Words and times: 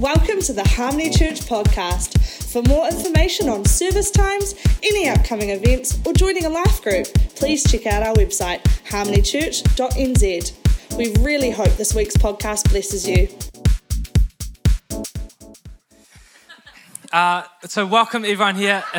Welcome 0.00 0.40
to 0.40 0.52
the 0.52 0.66
Harmony 0.66 1.08
Church 1.08 1.42
podcast. 1.42 2.18
For 2.52 2.62
more 2.62 2.88
information 2.88 3.48
on 3.48 3.64
service 3.64 4.10
times, 4.10 4.56
any 4.82 5.08
upcoming 5.08 5.50
events, 5.50 6.00
or 6.04 6.12
joining 6.12 6.46
a 6.46 6.48
life 6.48 6.82
group, 6.82 7.06
please 7.36 7.62
check 7.62 7.86
out 7.86 8.02
our 8.02 8.12
website, 8.14 8.60
harmonychurch.nz. 8.88 10.98
We 10.98 11.14
really 11.22 11.52
hope 11.52 11.76
this 11.76 11.94
week's 11.94 12.16
podcast 12.16 12.70
blesses 12.70 13.08
you. 13.08 13.28
Uh, 17.12 17.44
so, 17.62 17.86
welcome 17.86 18.24
everyone 18.24 18.56
here, 18.56 18.82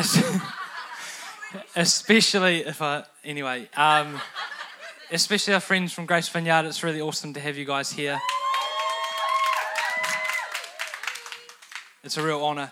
especially 1.76 2.60
if 2.60 2.80
I, 2.80 3.04
anyway, 3.22 3.68
um, 3.76 4.18
especially 5.12 5.52
our 5.52 5.60
friends 5.60 5.92
from 5.92 6.06
Grace 6.06 6.30
Vineyard. 6.30 6.64
It's 6.64 6.82
really 6.82 7.02
awesome 7.02 7.34
to 7.34 7.40
have 7.40 7.58
you 7.58 7.66
guys 7.66 7.92
here. 7.92 8.18
It's 12.06 12.16
a 12.16 12.22
real 12.22 12.40
honour. 12.44 12.70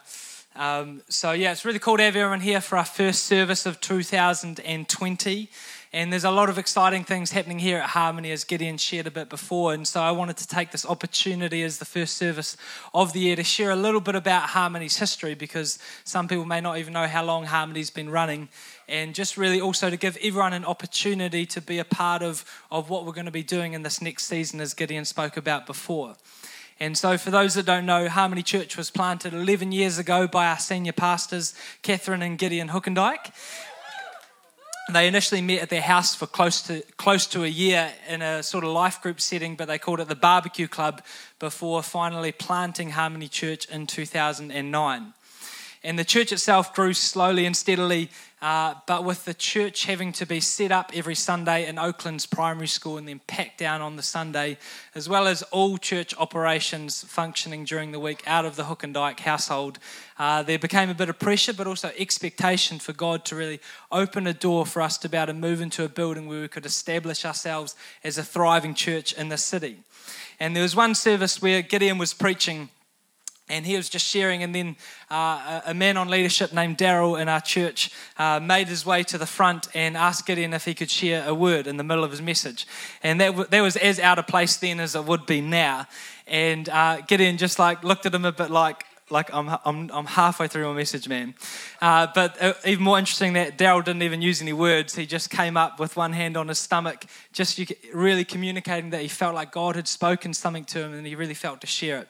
Um, 0.55 1.02
so, 1.09 1.33
yeah, 1.33 1.51
it's 1.51 1.65
really 1.65 1.80
cool 1.80 1.97
to 1.97 2.05
have 2.05 2.15
everyone 2.15 2.38
here 2.38 2.61
for 2.61 2.79
our 2.79 2.84
first 2.84 3.25
service 3.25 3.66
of 3.66 3.80
2020. 3.80 5.51
And 5.92 6.12
there's 6.12 6.23
a 6.23 6.30
lot 6.30 6.48
of 6.48 6.56
exciting 6.56 7.02
things 7.02 7.33
happening 7.33 7.59
here 7.59 7.78
at 7.78 7.89
Harmony, 7.89 8.30
as 8.30 8.45
Gideon 8.45 8.77
shared 8.78 9.09
a 9.09 9.11
bit 9.11 9.28
before. 9.28 9.75
And 9.75 9.89
so 9.89 10.01
I 10.01 10.12
wanted 10.12 10.37
to 10.37 10.47
take 10.47 10.70
this 10.70 10.87
opportunity 10.87 11.65
as 11.65 11.78
the 11.78 11.84
first 11.84 12.16
service 12.16 12.56
of 12.95 13.12
the 13.12 13.19
year 13.19 13.34
to 13.34 13.42
share 13.42 13.73
a 13.73 13.77
little 13.77 14.01
bit 14.01 14.15
about 14.15 14.51
Harmony's 14.51 14.98
history 14.98 15.34
because 15.34 15.80
some 16.05 16.28
people 16.28 16.45
may 16.45 16.61
not 16.61 16.78
even 16.78 16.92
know 16.92 17.09
how 17.09 17.25
long 17.25 17.47
Harmony's 17.47 17.91
been 17.91 18.11
running. 18.11 18.48
And 18.89 19.16
just 19.16 19.37
really 19.37 19.61
also 19.61 19.91
to 19.91 19.97
give 19.97 20.16
everyone 20.19 20.53
an 20.53 20.64
opportunity 20.64 21.45
to 21.47 21.61
be 21.61 21.80
a 21.80 21.84
part 21.84 22.23
of, 22.23 22.45
of 22.70 22.89
what 22.89 23.05
we're 23.05 23.12
going 23.12 23.27
to 23.27 23.33
be 23.33 23.42
doing 23.42 23.73
in 23.73 23.83
this 23.83 24.01
next 24.01 24.27
season, 24.27 24.61
as 24.61 24.75
Gideon 24.75 25.05
spoke 25.05 25.37
about 25.37 25.66
before. 25.66 26.14
And 26.80 26.98
so, 26.98 27.16
for 27.16 27.30
those 27.30 27.55
that 27.55 27.66
don't 27.66 27.87
know, 27.87 28.09
Harmony 28.09 28.42
Church 28.42 28.77
was 28.77 28.91
planted 28.91 29.33
11 29.33 29.70
years 29.70 29.98
ago 29.98 30.27
by 30.27 30.46
our 30.46 30.59
senior 30.59 30.92
pastors, 30.92 31.55
Catherine 31.83 32.22
and 32.22 32.36
Gideon 32.36 32.69
Hookendike. 32.69 33.33
They 34.92 35.08
initially 35.08 35.41
met 35.41 35.62
at 35.62 35.70
their 35.70 35.81
house 35.81 36.14
for 36.14 36.27
close 36.27 36.61
to, 36.62 36.83
close 36.98 37.27
to 37.28 37.42
a 37.44 37.48
year 37.48 37.92
in 38.06 38.20
a 38.20 38.42
sort 38.42 38.64
of 38.64 38.70
life 38.70 39.00
group 39.00 39.19
setting, 39.19 39.56
but 39.56 39.66
they 39.66 39.78
called 39.78 40.00
it 40.00 40.08
the 40.08 40.14
Barbecue 40.14 40.69
Club 40.69 41.03
before 41.39 41.83
finally 41.83 42.33
planting 42.33 42.91
Harmony 42.91 43.28
Church 43.28 43.66
in 43.70 43.86
2009. 43.86 45.14
And 45.83 45.98
the 45.98 46.05
church 46.05 46.33
itself 46.33 46.75
grew 46.75 46.92
slowly 46.92 47.47
and 47.47 47.56
steadily 47.56 48.11
uh, 48.45 48.75
but 48.87 49.05
with 49.05 49.25
the 49.25 49.33
church 49.33 49.87
having 49.87 50.12
to 50.12 50.27
be 50.27 50.39
set 50.39 50.70
up 50.70 50.91
every 50.92 51.14
Sunday 51.14 51.67
in 51.67 51.78
Oaklands 51.78 52.27
primary 52.27 52.67
school 52.67 52.98
and 52.98 53.09
then 53.09 53.23
packed 53.27 53.56
down 53.56 53.81
on 53.81 53.97
the 53.97 54.03
Sunday, 54.03 54.59
as 54.95 55.09
well 55.09 55.27
as 55.27 55.42
all 55.45 55.78
church 55.78 56.14
operations 56.19 57.05
functioning 57.05 57.65
during 57.65 57.91
the 57.91 57.98
week 57.98 58.22
out 58.27 58.45
of 58.45 58.56
the 58.56 58.65
Hook 58.65 58.83
and 58.83 58.92
Dyke 58.92 59.20
household, 59.20 59.78
uh, 60.19 60.42
there 60.42 60.59
became 60.59 60.91
a 60.91 60.95
bit 60.95 61.09
of 61.09 61.19
pressure, 61.19 61.55
but 61.55 61.67
also 61.67 61.91
expectation 61.97 62.78
for 62.78 62.92
God 62.92 63.25
to 63.25 63.34
really 63.34 63.61
open 63.91 64.27
a 64.27 64.34
door 64.34 64.67
for 64.67 64.83
us 64.83 64.98
to 64.98 65.09
be 65.09 65.17
able 65.17 65.28
to 65.28 65.33
move 65.33 65.62
into 65.62 65.83
a 65.83 65.89
building 65.89 66.28
where 66.28 66.42
we 66.42 66.48
could 66.48 66.67
establish 66.67 67.25
ourselves 67.25 67.75
as 68.05 68.19
a 68.19 68.22
thriving 68.22 68.75
church 68.75 69.15
in 69.15 69.31
the 69.31 69.39
city. 69.39 69.78
And 70.39 70.55
there 70.55 70.62
was 70.62 70.77
one 70.77 70.95
service 70.95 71.41
where 71.41 71.62
Gideon 71.62 71.97
was 71.97 72.12
preaching 72.12 72.69
and 73.48 73.67
he 73.67 73.77
was 73.77 73.91
just 73.91 74.06
sharing, 74.06 74.42
and 74.42 74.55
then 74.55 74.77
uh, 75.11 75.61
a 75.67 75.75
man 75.75 75.98
on 75.98 76.09
leadership 76.09 76.53
named 76.53 76.78
Daryl 76.78 77.20
in 77.20 77.28
our 77.28 77.42
church 77.42 77.91
uh, 78.19 78.41
made 78.41 78.69
his 78.69 78.87
way 78.87 79.03
to 79.03 79.19
the 79.19 79.27
front 79.27 79.69
and 79.75 79.98
asked 79.98 80.27
Gideon 80.27 80.55
if 80.55 80.64
he 80.64 80.73
could 80.73 80.91
share 80.91 81.28
a 81.28 81.34
word 81.34 81.67
in 81.67 81.77
the 81.77 81.84
middle 81.84 82.05
of 82.05 82.11
his 82.11 82.22
message. 82.22 82.67
And 83.03 83.20
that, 83.20 83.50
that 83.50 83.61
was 83.61 83.77
as 83.77 83.98
out 83.98 84.19
of 84.19 84.27
place 84.27 84.56
then 84.56 84.81
as 84.81 84.95
it 84.95 85.05
would 85.05 85.27
be 85.27 85.42
now. 85.42 85.87
And 86.27 86.70
uh, 86.70 87.03
Gideon 87.03 87.37
just 87.37 87.59
like 87.59 87.84
looked 87.84 88.06
at 88.06 88.15
him 88.15 88.25
a 88.25 88.33
bit 88.33 88.50
like, 88.50 88.87
like 89.11 89.33
I'm, 89.34 89.50
I'm, 89.67 89.91
I'm 89.92 90.06
halfway 90.06 90.48
through 90.48 90.65
my 90.65 90.72
message, 90.72 91.06
man. 91.06 91.34
Uh, 91.83 92.06
but 92.15 92.42
uh, 92.42 92.55
even 92.65 92.83
more 92.83 92.98
interesting 92.98 93.34
that 93.34 93.59
Daryl 93.59 93.84
didn't 93.84 94.03
even 94.03 94.22
use 94.22 94.41
any 94.41 94.55
words. 94.55 94.95
He 94.95 95.05
just 95.05 95.28
came 95.28 95.59
up 95.59 95.78
with 95.78 95.99
one 95.99 96.15
hand 96.15 96.38
on 96.38 96.49
his 96.49 96.59
stomach, 96.59 97.05
just 97.34 97.61
really 97.93 98.25
communicating 98.25 98.88
that 98.91 99.03
he 99.03 99.09
felt 99.09 99.34
like 99.34 99.53
God 99.53 99.76
had 99.76 99.87
spoken 99.87 100.32
something 100.32 100.65
to 100.66 100.82
him 100.82 100.94
and 100.94 101.06
he 101.06 101.15
really 101.15 101.34
felt 101.34 101.61
to 101.61 101.66
share 101.66 101.99
it. 101.99 102.09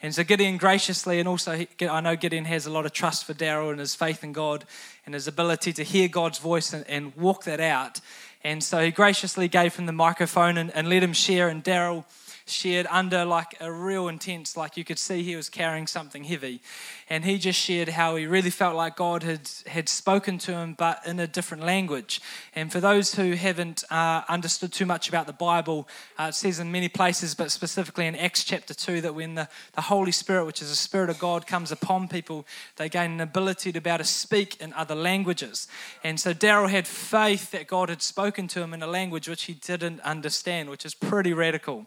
And 0.00 0.14
so 0.14 0.22
Gideon 0.22 0.58
graciously, 0.58 1.18
and 1.18 1.28
also 1.28 1.66
I 1.80 2.00
know 2.00 2.14
Gideon 2.14 2.44
has 2.44 2.66
a 2.66 2.70
lot 2.70 2.86
of 2.86 2.92
trust 2.92 3.24
for 3.24 3.34
Daryl 3.34 3.70
and 3.70 3.80
his 3.80 3.96
faith 3.96 4.22
in 4.22 4.32
God 4.32 4.64
and 5.04 5.14
his 5.14 5.26
ability 5.26 5.72
to 5.72 5.82
hear 5.82 6.06
God's 6.06 6.38
voice 6.38 6.72
and, 6.72 6.84
and, 6.88 7.16
walk 7.16 7.44
that 7.44 7.58
out. 7.58 8.00
And 8.44 8.62
so 8.62 8.84
he 8.84 8.92
graciously 8.92 9.48
gave 9.48 9.74
him 9.74 9.86
the 9.86 9.92
microphone 9.92 10.56
and, 10.56 10.70
and 10.72 10.88
let 10.88 11.02
him 11.02 11.12
share. 11.12 11.48
And 11.48 11.64
Daryl 11.64 12.04
shared 12.50 12.86
under 12.90 13.24
like 13.24 13.56
a 13.60 13.70
real 13.70 14.08
intense, 14.08 14.56
like 14.56 14.76
you 14.76 14.84
could 14.84 14.98
see 14.98 15.22
he 15.22 15.36
was 15.36 15.48
carrying 15.48 15.86
something 15.86 16.24
heavy. 16.24 16.60
And 17.08 17.24
he 17.24 17.38
just 17.38 17.58
shared 17.58 17.90
how 17.90 18.16
he 18.16 18.26
really 18.26 18.50
felt 18.50 18.76
like 18.76 18.96
God 18.96 19.22
had, 19.22 19.48
had 19.66 19.88
spoken 19.88 20.38
to 20.38 20.52
him, 20.52 20.74
but 20.74 21.00
in 21.06 21.20
a 21.20 21.26
different 21.26 21.64
language. 21.64 22.20
And 22.54 22.70
for 22.70 22.80
those 22.80 23.14
who 23.14 23.32
haven't 23.32 23.84
uh, 23.90 24.22
understood 24.28 24.72
too 24.72 24.86
much 24.86 25.08
about 25.08 25.26
the 25.26 25.32
Bible, 25.32 25.88
uh, 26.18 26.26
it 26.28 26.34
says 26.34 26.58
in 26.58 26.72
many 26.72 26.88
places, 26.88 27.34
but 27.34 27.50
specifically 27.50 28.06
in 28.06 28.14
Acts 28.14 28.44
chapter 28.44 28.74
2, 28.74 29.00
that 29.02 29.14
when 29.14 29.34
the, 29.34 29.48
the 29.74 29.82
Holy 29.82 30.12
Spirit, 30.12 30.44
which 30.44 30.62
is 30.62 30.70
the 30.70 30.76
Spirit 30.76 31.10
of 31.10 31.18
God, 31.18 31.46
comes 31.46 31.72
upon 31.72 32.08
people, 32.08 32.46
they 32.76 32.88
gain 32.88 33.12
an 33.12 33.20
ability 33.20 33.72
to 33.72 33.80
be 33.80 33.90
able 33.90 33.98
to 33.98 34.04
speak 34.04 34.60
in 34.60 34.72
other 34.74 34.94
languages. 34.94 35.68
And 36.04 36.18
so 36.18 36.34
Daryl 36.34 36.68
had 36.68 36.86
faith 36.86 37.50
that 37.52 37.66
God 37.66 37.88
had 37.88 38.02
spoken 38.02 38.48
to 38.48 38.62
him 38.62 38.74
in 38.74 38.82
a 38.82 38.86
language 38.86 39.28
which 39.28 39.44
he 39.44 39.54
didn't 39.54 40.00
understand, 40.00 40.70
which 40.70 40.84
is 40.84 40.94
pretty 40.94 41.32
radical. 41.32 41.86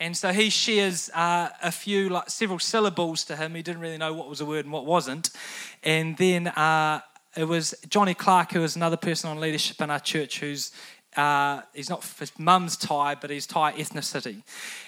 And 0.00 0.16
so 0.16 0.32
he 0.32 0.50
shares 0.50 1.10
uh, 1.10 1.50
a 1.62 1.72
few, 1.72 2.08
like 2.08 2.30
several 2.30 2.58
syllables 2.58 3.24
to 3.24 3.36
him. 3.36 3.54
He 3.54 3.62
didn't 3.62 3.80
really 3.80 3.98
know 3.98 4.12
what 4.12 4.28
was 4.28 4.40
a 4.40 4.44
word 4.44 4.64
and 4.64 4.72
what 4.72 4.86
wasn't. 4.86 5.30
And 5.82 6.16
then 6.16 6.48
uh, 6.48 7.00
it 7.36 7.44
was 7.44 7.74
Johnny 7.88 8.14
Clark, 8.14 8.52
who 8.52 8.62
is 8.62 8.76
another 8.76 8.96
person 8.96 9.30
on 9.30 9.40
leadership 9.40 9.80
in 9.80 9.90
our 9.90 10.00
church, 10.00 10.40
who's 10.40 10.72
uh, 11.16 11.62
he's 11.72 11.88
not 11.88 12.04
his 12.18 12.32
mum's 12.38 12.76
Thai, 12.76 13.14
but 13.14 13.30
he's 13.30 13.46
Thai 13.46 13.72
ethnicity. 13.72 14.42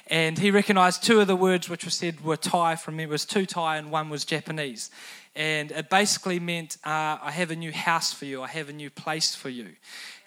And 0.09 0.39
he 0.39 0.51
recognised 0.51 1.03
two 1.03 1.21
of 1.21 1.27
the 1.27 1.37
words 1.37 1.69
which 1.69 1.85
were 1.85 1.91
said 1.91 2.23
were 2.23 2.37
Thai 2.37 2.77
from 2.77 2.97
me. 2.97 3.05
It 3.05 3.09
was 3.09 3.25
two 3.25 3.47
Thai 3.47 3.77
and 3.77 3.91
one 3.91 4.09
was 4.09 4.25
Japanese. 4.25 4.91
And 5.37 5.71
it 5.71 5.91
basically 5.91 6.41
meant, 6.41 6.79
uh, 6.83 7.19
I 7.21 7.31
have 7.31 7.51
a 7.51 7.57
new 7.57 7.71
house 7.71 8.11
for 8.13 8.25
you, 8.25 8.43
I 8.43 8.49
have 8.49 8.71
a 8.71 8.73
new 8.73 8.89
place 8.89 9.35
for 9.35 9.51
you. 9.51 9.69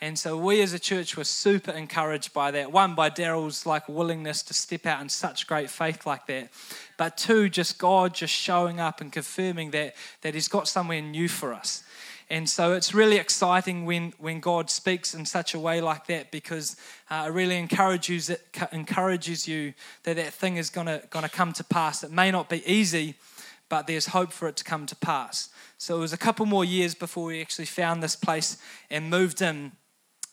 And 0.01 0.17
so 0.17 0.37
we 0.37 0.61
as 0.61 0.71
a 0.71 0.79
church 0.79 1.17
were 1.17 1.23
super 1.23 1.71
encouraged 1.71 2.31
by 2.31 2.51
that. 2.51 2.71
One, 2.71 2.95
by 2.95 3.09
Daryl's 3.09 3.65
like 3.65 3.89
willingness 3.89 4.43
to 4.43 4.53
step 4.53 4.85
out 4.85 5.01
in 5.01 5.09
such 5.09 5.47
great 5.47 5.69
faith 5.69 6.05
like 6.05 6.27
that. 6.27 6.49
But 6.95 7.17
two, 7.17 7.49
just 7.49 7.79
God 7.79 8.13
just 8.13 8.33
showing 8.33 8.79
up 8.79 9.01
and 9.01 9.11
confirming 9.11 9.71
that, 9.71 9.95
that 10.21 10.35
He's 10.35 10.47
got 10.47 10.67
somewhere 10.67 11.01
new 11.01 11.27
for 11.27 11.53
us. 11.53 11.83
And 12.31 12.47
so 12.47 12.73
it's 12.73 12.93
really 12.93 13.17
exciting 13.17 13.85
when, 13.85 14.13
when 14.19 14.39
God 14.39 14.69
speaks 14.69 15.15
in 15.15 15.25
such 15.25 15.55
a 15.55 15.59
way 15.59 15.81
like 15.81 16.05
that 16.07 16.29
because 16.29 16.75
uh, 17.09 17.25
it 17.27 17.31
really 17.31 17.57
encourages, 17.57 18.29
it 18.29 18.41
encourages 18.71 19.47
you 19.47 19.73
that 20.03 20.15
that 20.17 20.33
thing 20.33 20.57
is 20.57 20.69
going 20.69 20.85
to 20.85 21.29
come 21.29 21.53
to 21.53 21.63
pass. 21.63 22.03
It 22.03 22.11
may 22.11 22.29
not 22.29 22.47
be 22.47 22.63
easy, 22.71 23.15
but 23.67 23.87
there's 23.87 24.07
hope 24.07 24.31
for 24.31 24.47
it 24.47 24.57
to 24.57 24.63
come 24.63 24.85
to 24.85 24.95
pass. 24.95 25.49
So 25.79 25.97
it 25.97 26.01
was 26.01 26.13
a 26.13 26.17
couple 26.17 26.45
more 26.45 26.65
years 26.65 26.93
before 26.93 27.25
we 27.25 27.41
actually 27.41 27.65
found 27.65 28.03
this 28.03 28.15
place 28.15 28.57
and 28.91 29.09
moved 29.09 29.41
in. 29.41 29.71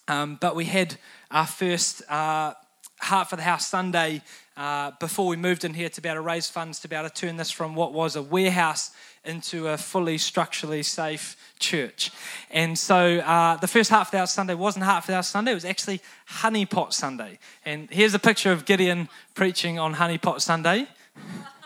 Um, 0.08 0.36
but 0.40 0.54
we 0.54 0.66
had 0.66 0.96
our 1.30 1.46
first 1.46 2.02
uh, 2.10 2.54
Heart 3.00 3.30
for 3.30 3.36
the 3.36 3.42
House 3.42 3.66
Sunday 3.66 4.22
uh, 4.56 4.92
before 5.00 5.26
we 5.26 5.36
moved 5.36 5.64
in 5.64 5.74
here 5.74 5.88
to 5.90 6.00
be 6.00 6.08
able 6.08 6.16
to 6.16 6.22
raise 6.22 6.48
funds 6.48 6.80
to 6.80 6.88
be 6.88 6.96
able 6.96 7.08
to 7.08 7.14
turn 7.14 7.36
this 7.36 7.50
from 7.50 7.74
what 7.74 7.92
was 7.92 8.16
a 8.16 8.22
warehouse 8.22 8.90
into 9.26 9.68
a 9.68 9.76
fully 9.76 10.18
structurally 10.18 10.82
safe 10.82 11.36
church. 11.58 12.10
And 12.50 12.78
so 12.78 13.18
uh, 13.18 13.56
the 13.56 13.66
first 13.66 13.90
Heart 13.90 14.08
for 14.08 14.12
the 14.12 14.18
House 14.18 14.32
Sunday 14.32 14.54
wasn't 14.54 14.84
Heart 14.84 15.04
for 15.04 15.12
the 15.12 15.16
House 15.16 15.28
Sunday, 15.28 15.52
it 15.52 15.54
was 15.54 15.64
actually 15.64 16.00
Honeypot 16.28 16.92
Sunday. 16.92 17.38
And 17.64 17.90
here's 17.90 18.14
a 18.14 18.18
picture 18.18 18.52
of 18.52 18.64
Gideon 18.64 19.08
preaching 19.34 19.78
on 19.78 19.94
Honeypot 19.94 20.40
Sunday. 20.40 20.86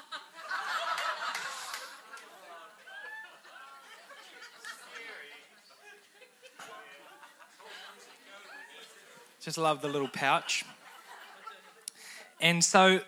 Just 9.41 9.57
love 9.57 9.81
the 9.81 9.89
little 9.89 10.09
pouch. 10.09 10.67
And 12.43 12.63
so, 12.63 13.01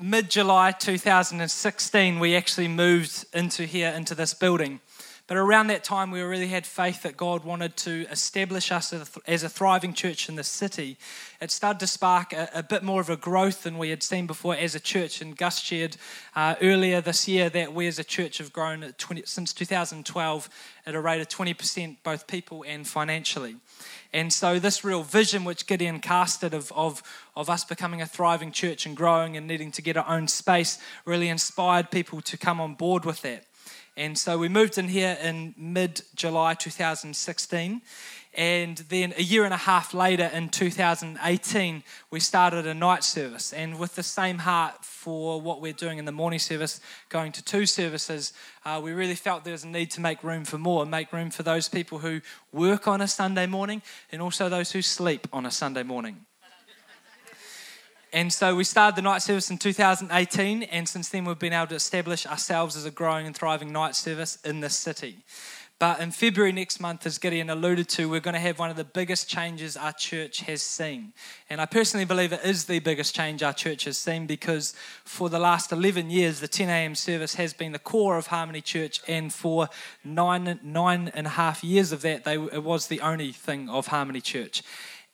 mid 0.00 0.30
July 0.30 0.70
2016, 0.72 2.20
we 2.20 2.36
actually 2.36 2.68
moved 2.68 3.24
into 3.32 3.64
here, 3.64 3.90
into 3.90 4.14
this 4.14 4.32
building. 4.32 4.80
But 5.28 5.36
around 5.36 5.66
that 5.66 5.84
time, 5.84 6.10
we 6.10 6.22
really 6.22 6.46
had 6.46 6.64
faith 6.64 7.02
that 7.02 7.18
God 7.18 7.44
wanted 7.44 7.76
to 7.76 8.06
establish 8.10 8.72
us 8.72 8.94
as 9.26 9.42
a 9.42 9.48
thriving 9.50 9.92
church 9.92 10.26
in 10.30 10.36
the 10.36 10.42
city. 10.42 10.96
It 11.38 11.50
started 11.50 11.80
to 11.80 11.86
spark 11.86 12.32
a, 12.32 12.48
a 12.54 12.62
bit 12.62 12.82
more 12.82 13.02
of 13.02 13.10
a 13.10 13.16
growth 13.16 13.64
than 13.64 13.76
we 13.76 13.90
had 13.90 14.02
seen 14.02 14.26
before 14.26 14.56
as 14.56 14.74
a 14.74 14.80
church. 14.80 15.20
And 15.20 15.36
Gus 15.36 15.58
shared 15.58 15.98
uh, 16.34 16.54
earlier 16.62 17.02
this 17.02 17.28
year 17.28 17.50
that 17.50 17.74
we 17.74 17.86
as 17.86 17.98
a 17.98 18.04
church 18.04 18.38
have 18.38 18.54
grown 18.54 18.94
20, 18.96 19.24
since 19.26 19.52
2012 19.52 20.48
at 20.86 20.94
a 20.94 21.00
rate 21.00 21.20
of 21.20 21.28
20%, 21.28 21.98
both 22.02 22.26
people 22.26 22.64
and 22.66 22.88
financially. 22.88 23.56
And 24.14 24.32
so, 24.32 24.58
this 24.58 24.82
real 24.82 25.02
vision 25.02 25.44
which 25.44 25.66
Gideon 25.66 26.00
casted 26.00 26.54
of, 26.54 26.72
of, 26.72 27.02
of 27.36 27.50
us 27.50 27.64
becoming 27.64 28.00
a 28.00 28.06
thriving 28.06 28.50
church 28.50 28.86
and 28.86 28.96
growing 28.96 29.36
and 29.36 29.46
needing 29.46 29.72
to 29.72 29.82
get 29.82 29.98
our 29.98 30.08
own 30.08 30.26
space 30.26 30.78
really 31.04 31.28
inspired 31.28 31.90
people 31.90 32.22
to 32.22 32.38
come 32.38 32.62
on 32.62 32.74
board 32.74 33.04
with 33.04 33.20
that. 33.20 33.44
And 33.98 34.16
so 34.16 34.38
we 34.38 34.48
moved 34.48 34.78
in 34.78 34.86
here 34.86 35.18
in 35.20 35.56
mid 35.58 36.02
July 36.14 36.54
2016. 36.54 37.82
And 38.32 38.76
then 38.76 39.12
a 39.16 39.22
year 39.22 39.44
and 39.44 39.52
a 39.52 39.56
half 39.56 39.92
later, 39.92 40.30
in 40.32 40.50
2018, 40.50 41.82
we 42.08 42.20
started 42.20 42.64
a 42.64 42.74
night 42.74 43.02
service. 43.02 43.52
And 43.52 43.76
with 43.76 43.96
the 43.96 44.04
same 44.04 44.38
heart 44.38 44.84
for 44.84 45.40
what 45.40 45.60
we're 45.60 45.72
doing 45.72 45.98
in 45.98 46.04
the 46.04 46.12
morning 46.12 46.38
service, 46.38 46.80
going 47.08 47.32
to 47.32 47.44
two 47.44 47.66
services, 47.66 48.32
uh, 48.64 48.80
we 48.80 48.92
really 48.92 49.16
felt 49.16 49.42
there 49.42 49.50
was 49.50 49.64
a 49.64 49.68
need 49.68 49.90
to 49.90 50.00
make 50.00 50.22
room 50.22 50.44
for 50.44 50.58
more, 50.58 50.86
make 50.86 51.12
room 51.12 51.30
for 51.32 51.42
those 51.42 51.68
people 51.68 51.98
who 51.98 52.20
work 52.52 52.86
on 52.86 53.00
a 53.00 53.08
Sunday 53.08 53.46
morning 53.46 53.82
and 54.12 54.22
also 54.22 54.48
those 54.48 54.70
who 54.70 54.80
sleep 54.80 55.26
on 55.32 55.44
a 55.44 55.50
Sunday 55.50 55.82
morning. 55.82 56.24
And 58.12 58.32
so 58.32 58.54
we 58.54 58.64
started 58.64 58.96
the 58.96 59.02
night 59.02 59.22
service 59.22 59.50
in 59.50 59.58
2018, 59.58 60.62
and 60.62 60.88
since 60.88 61.10
then 61.10 61.24
we've 61.26 61.38
been 61.38 61.52
able 61.52 61.66
to 61.66 61.74
establish 61.74 62.26
ourselves 62.26 62.74
as 62.74 62.86
a 62.86 62.90
growing 62.90 63.26
and 63.26 63.36
thriving 63.36 63.70
night 63.70 63.94
service 63.94 64.38
in 64.44 64.60
this 64.60 64.74
city. 64.74 65.18
But 65.78 66.00
in 66.00 66.10
February 66.10 66.50
next 66.50 66.80
month, 66.80 67.06
as 67.06 67.18
Gideon 67.18 67.50
alluded 67.50 67.88
to, 67.90 68.08
we're 68.08 68.18
going 68.18 68.34
to 68.34 68.40
have 68.40 68.58
one 68.58 68.68
of 68.68 68.76
the 68.76 68.82
biggest 68.82 69.28
changes 69.28 69.76
our 69.76 69.92
church 69.92 70.40
has 70.40 70.60
seen. 70.60 71.12
And 71.48 71.60
I 71.60 71.66
personally 71.66 72.04
believe 72.04 72.32
it 72.32 72.40
is 72.44 72.64
the 72.64 72.80
biggest 72.80 73.14
change 73.14 73.44
our 73.44 73.52
church 73.52 73.84
has 73.84 73.96
seen 73.96 74.26
because 74.26 74.74
for 75.04 75.28
the 75.28 75.38
last 75.38 75.70
11 75.70 76.10
years, 76.10 76.40
the 76.40 76.48
10 76.48 76.68
a.m. 76.68 76.96
service 76.96 77.36
has 77.36 77.52
been 77.52 77.70
the 77.70 77.78
core 77.78 78.18
of 78.18 78.26
Harmony 78.26 78.60
Church. 78.60 79.00
And 79.06 79.32
for 79.32 79.68
nine, 80.02 80.58
nine 80.64 81.12
and 81.14 81.28
a 81.28 81.30
half 81.30 81.62
years 81.62 81.92
of 81.92 82.02
that, 82.02 82.24
they, 82.24 82.34
it 82.34 82.64
was 82.64 82.88
the 82.88 83.00
only 83.00 83.30
thing 83.30 83.68
of 83.68 83.86
Harmony 83.86 84.20
Church. 84.20 84.64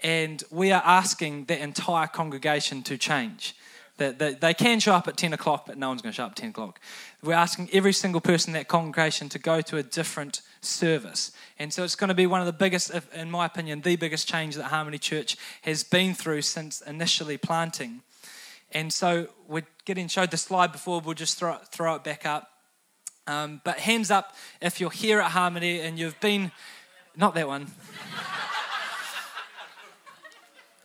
And 0.05 0.45
we 0.51 0.71
are 0.71 0.83
asking 0.85 1.47
the 1.47 1.61
entire 1.61 2.06
congregation 2.06 2.83
to 2.83 2.99
change. 2.99 3.56
That, 3.97 4.41
they 4.41 4.53
can 4.53 4.81
show 4.81 4.93
up 4.93 5.09
at 5.09 5.17
10 5.17 5.33
o'clock, 5.33 5.67
but 5.67 5.79
no 5.79 5.89
one's 5.89 6.03
going 6.03 6.12
to 6.12 6.17
show 6.17 6.25
up 6.25 6.33
at 6.33 6.37
10 6.37 6.51
o'clock. 6.51 6.81
We're 7.23 7.33
asking 7.33 7.71
every 7.73 7.93
single 7.93 8.21
person 8.21 8.51
in 8.51 8.55
that 8.55 8.69
congregation 8.69 9.29
to 9.31 9.39
go 9.39 9.61
to 9.62 9.79
a 9.79 9.83
different 9.83 10.43
service. 10.61 11.33
And 11.59 11.73
so 11.73 11.85
it's 11.85 11.95
going 11.97 12.09
to 12.09 12.15
be 12.15 12.27
one 12.27 12.41
of 12.41 12.47
the 12.47 12.53
biggest, 12.53 12.91
in 13.15 13.31
my 13.31 13.47
opinion, 13.47 13.81
the 13.81 13.97
biggest 13.97 14.29
change 14.29 14.56
that 14.56 14.65
Harmony 14.65 14.99
Church 14.99 15.39
has 15.62 15.85
been 15.85 16.12
through 16.12 16.43
since 16.43 16.83
initially 16.83 17.39
planting. 17.39 18.03
And 18.73 18.93
so 18.93 19.29
we're 19.49 19.67
getting 19.87 20.09
showed 20.09 20.33
the 20.33 20.37
slide 20.37 20.73
before, 20.73 21.00
we'll 21.00 21.15
just 21.15 21.39
throw, 21.39 21.57
throw 21.71 21.95
it 21.95 22.05
back 22.05 22.27
up. 22.27 22.50
Um, 23.27 23.62
but 23.65 23.79
hands 23.79 24.11
up 24.11 24.35
if 24.61 24.81
you're 24.81 24.91
here 24.91 25.21
at 25.21 25.31
Harmony 25.31 25.81
and 25.81 25.99
you've 25.99 26.19
been, 26.21 26.53
not 27.17 27.35
that 27.37 27.49
one. 27.49 27.69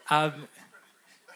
Um, 0.10 0.48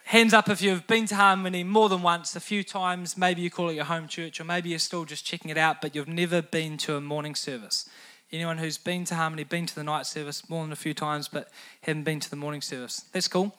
hands 0.05 0.33
up 0.33 0.49
if 0.49 0.61
you've 0.61 0.87
been 0.87 1.05
to 1.05 1.15
Harmony 1.15 1.63
more 1.63 1.89
than 1.89 2.01
once, 2.01 2.35
a 2.35 2.39
few 2.39 2.63
times. 2.63 3.15
Maybe 3.15 3.41
you 3.41 3.51
call 3.51 3.69
it 3.69 3.75
your 3.75 3.85
home 3.85 4.07
church, 4.07 4.39
or 4.39 4.43
maybe 4.43 4.69
you're 4.69 4.79
still 4.79 5.05
just 5.05 5.25
checking 5.25 5.51
it 5.51 5.57
out, 5.57 5.79
but 5.79 5.93
you've 5.93 6.07
never 6.07 6.41
been 6.41 6.77
to 6.77 6.95
a 6.95 7.01
morning 7.01 7.35
service. 7.35 7.87
Anyone 8.31 8.57
who's 8.57 8.79
been 8.79 9.05
to 9.05 9.15
Harmony, 9.15 9.43
been 9.43 9.67
to 9.67 9.75
the 9.75 9.83
night 9.83 10.07
service 10.07 10.49
more 10.49 10.63
than 10.63 10.71
a 10.71 10.75
few 10.75 10.95
times, 10.95 11.27
but 11.27 11.49
haven't 11.81 12.03
been 12.03 12.19
to 12.19 12.29
the 12.31 12.35
morning 12.35 12.61
service. 12.61 13.05
That's 13.11 13.27
cool. 13.27 13.55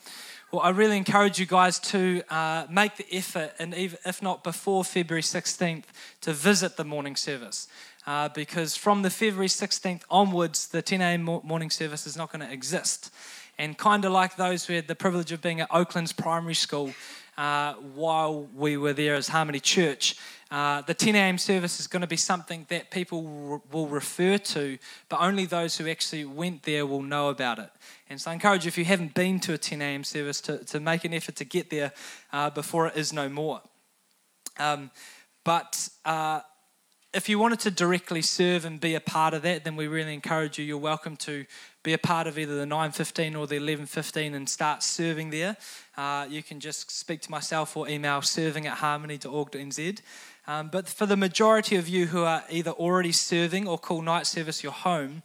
Well, 0.51 0.63
I 0.63 0.71
really 0.71 0.97
encourage 0.97 1.39
you 1.39 1.47
guys 1.47 1.79
to 1.81 2.23
uh, 2.29 2.67
make 2.69 2.97
the 2.97 3.07
effort, 3.13 3.53
and 3.61 3.73
if 3.73 4.21
not 4.21 4.43
before 4.43 4.85
February 4.85 5.23
16th, 5.23 5.85
to 6.23 6.33
visit 6.33 6.77
the 6.77 6.85
morning 6.85 7.15
service. 7.15 7.69
Uh, 8.07 8.29
because 8.29 8.77
from 8.77 9.03
the 9.03 9.11
February 9.11 9.49
16th 9.49 10.03
onwards, 10.11 10.69
the 10.69 10.83
10 10.83 11.01
a.m. 11.01 11.23
morning 11.23 11.71
service 11.71 12.07
is 12.07 12.17
not 12.17 12.31
going 12.31 12.47
to 12.47 12.53
exist. 12.53 13.11
And 13.59 13.79
kind 13.79 14.05
of 14.05 14.13
like 14.13 14.37
those 14.37 14.67
who 14.67 14.75
had 14.75 14.89
the 14.89 14.95
privilege 14.95 15.33
of 15.33 15.41
being 15.41 15.61
at 15.61 15.69
Oaklands 15.71 16.13
Primary 16.13 16.55
School 16.55 16.93
uh, 17.37 17.75
while 17.75 18.49
we 18.55 18.77
were 18.77 18.93
there 18.93 19.15
as 19.15 19.29
Harmony 19.29 19.61
Church, 19.61 20.17
uh, 20.51 20.83
the 20.83 20.95
10 20.95 21.17
a.m. 21.17 21.39
service 21.39 21.81
is 21.81 21.87
going 21.87 22.03
to 22.03 22.07
be 22.07 22.17
something 22.17 22.67
that 22.69 22.91
people 22.91 23.61
will 23.73 23.89
refer 23.89 24.39
to, 24.39 24.79
but 25.09 25.21
only 25.21 25.47
those 25.47 25.77
who 25.77 25.89
actually 25.89 26.25
went 26.25 26.63
there 26.63 26.87
will 26.87 27.03
know 27.03 27.29
about 27.29 27.59
it. 27.59 27.71
And 28.09 28.21
so 28.21 28.31
I 28.31 28.35
encourage 28.35 28.65
you, 28.65 28.69
if 28.69 28.79
you 28.79 28.85
haven't 28.85 29.15
been 29.15 29.41
to 29.41 29.55
a 29.55 29.59
10 29.59 29.83
a.m. 29.83 30.05
service, 30.05 30.41
to, 30.43 30.65
to 30.67 30.79
make 30.79 31.05
an 31.05 31.13
effort 31.13 31.37
to 31.37 31.45
get 31.45 31.71
there 31.71 31.93
uh, 32.33 32.51
before 32.51 32.87
it 32.87 32.97
is 32.97 33.13
no 33.13 33.29
more. 33.29 33.63
Um, 34.59 34.91
but 35.43 35.89
uh, 36.05 36.41
if 37.15 37.29
you 37.29 37.39
wanted 37.39 37.61
to 37.61 37.71
directly 37.71 38.23
serve 38.23 38.65
and 38.65 38.81
be 38.81 38.97
a 38.97 39.01
part 39.01 39.35
of 39.35 39.43
that, 39.43 39.63
then 39.63 39.77
we 39.77 39.87
really 39.87 40.13
encourage 40.13 40.59
you. 40.59 40.65
You're 40.65 40.79
welcome 40.79 41.17
to 41.19 41.47
be 41.85 41.93
a 41.93 41.99
part 41.99 42.27
of 42.27 42.39
either 42.39 42.57
the 42.57 42.65
9.15 42.65 43.39
or 43.39 43.47
the 43.47 43.57
11.15 43.57 44.35
and 44.35 44.49
start 44.49 44.83
serving 44.83 45.31
there. 45.31 45.57
Uh, 45.97 46.27
you 46.29 46.43
can 46.43 46.59
just 46.59 46.91
speak 46.91 47.21
to 47.23 47.31
myself 47.31 47.77
or 47.77 47.89
email 47.89 48.21
serving 48.21 48.67
at 48.67 48.79
harmony.org.nz. 48.79 50.01
Um, 50.49 50.69
but 50.69 50.89
for 50.89 51.07
the 51.07 51.17
majority 51.17 51.77
of 51.77 51.89
you 51.89 52.07
who 52.07 52.25
are 52.25 52.43
either 52.51 52.73
already 52.73 53.13
serving 53.13 53.69
or 53.69 53.79
call 53.79 54.03
night 54.03 54.27
service 54.27 54.65
your 54.65 54.73
home 54.73 55.23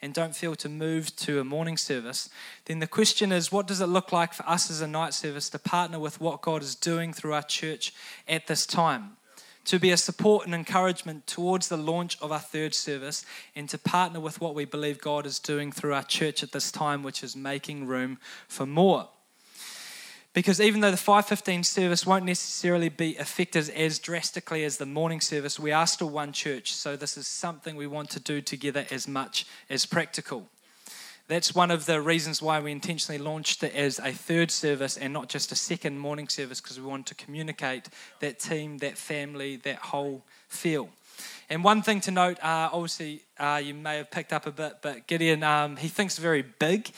and 0.00 0.14
don't 0.14 0.36
feel 0.36 0.54
to 0.56 0.68
move 0.68 1.14
to 1.16 1.40
a 1.40 1.44
morning 1.44 1.76
service, 1.76 2.30
then 2.66 2.78
the 2.78 2.86
question 2.86 3.32
is 3.32 3.50
what 3.50 3.66
does 3.66 3.80
it 3.80 3.86
look 3.86 4.12
like 4.12 4.32
for 4.32 4.48
us 4.48 4.70
as 4.70 4.80
a 4.80 4.86
night 4.86 5.12
service 5.12 5.50
to 5.50 5.58
partner 5.58 5.98
with 5.98 6.20
what 6.20 6.40
God 6.40 6.62
is 6.62 6.76
doing 6.76 7.12
through 7.12 7.32
our 7.32 7.42
church 7.42 7.92
at 8.28 8.46
this 8.46 8.64
time? 8.64 9.16
To 9.64 9.78
be 9.78 9.90
a 9.90 9.96
support 9.96 10.44
and 10.44 10.54
encouragement 10.54 11.26
towards 11.26 11.68
the 11.68 11.76
launch 11.76 12.20
of 12.20 12.32
our 12.32 12.40
third 12.40 12.74
service 12.74 13.24
and 13.54 13.68
to 13.68 13.78
partner 13.78 14.20
with 14.20 14.40
what 14.40 14.54
we 14.54 14.64
believe 14.64 15.00
God 15.00 15.26
is 15.26 15.38
doing 15.38 15.72
through 15.72 15.94
our 15.94 16.02
church 16.02 16.42
at 16.42 16.52
this 16.52 16.72
time, 16.72 17.02
which 17.02 17.22
is 17.22 17.36
making 17.36 17.86
room 17.86 18.18
for 18.48 18.66
more. 18.66 19.08
Because 20.34 20.60
even 20.60 20.80
though 20.80 20.90
the 20.90 20.96
515 20.96 21.62
service 21.62 22.06
won't 22.06 22.24
necessarily 22.24 22.88
be 22.88 23.16
affected 23.16 23.68
as 23.68 23.98
drastically 23.98 24.64
as 24.64 24.78
the 24.78 24.86
morning 24.86 25.20
service, 25.20 25.60
we 25.60 25.72
are 25.72 25.86
still 25.86 26.08
one 26.08 26.32
church. 26.32 26.72
So 26.72 26.96
this 26.96 27.18
is 27.18 27.26
something 27.28 27.76
we 27.76 27.86
want 27.86 28.08
to 28.10 28.20
do 28.20 28.40
together 28.40 28.86
as 28.90 29.06
much 29.06 29.46
as 29.68 29.84
practical. 29.84 30.48
That's 31.32 31.54
one 31.54 31.70
of 31.70 31.86
the 31.86 31.98
reasons 31.98 32.42
why 32.42 32.60
we 32.60 32.72
intentionally 32.72 33.16
launched 33.18 33.62
it 33.62 33.74
as 33.74 33.98
a 33.98 34.12
third 34.12 34.50
service 34.50 34.98
and 34.98 35.14
not 35.14 35.30
just 35.30 35.50
a 35.50 35.54
second 35.54 35.98
morning 35.98 36.28
service, 36.28 36.60
because 36.60 36.78
we 36.78 36.84
want 36.84 37.06
to 37.06 37.14
communicate 37.14 37.88
that 38.20 38.38
team, 38.38 38.76
that 38.78 38.98
family, 38.98 39.56
that 39.56 39.76
whole 39.76 40.26
feel. 40.48 40.90
And 41.48 41.64
one 41.64 41.80
thing 41.80 42.02
to 42.02 42.10
note, 42.10 42.38
uh, 42.44 42.68
obviously, 42.70 43.22
uh, 43.38 43.62
you 43.64 43.72
may 43.72 43.96
have 43.96 44.10
picked 44.10 44.34
up 44.34 44.46
a 44.46 44.50
bit, 44.50 44.80
but 44.82 45.06
Gideon, 45.06 45.42
um, 45.42 45.78
he 45.78 45.88
thinks 45.88 46.18
very 46.18 46.42
big. 46.42 46.90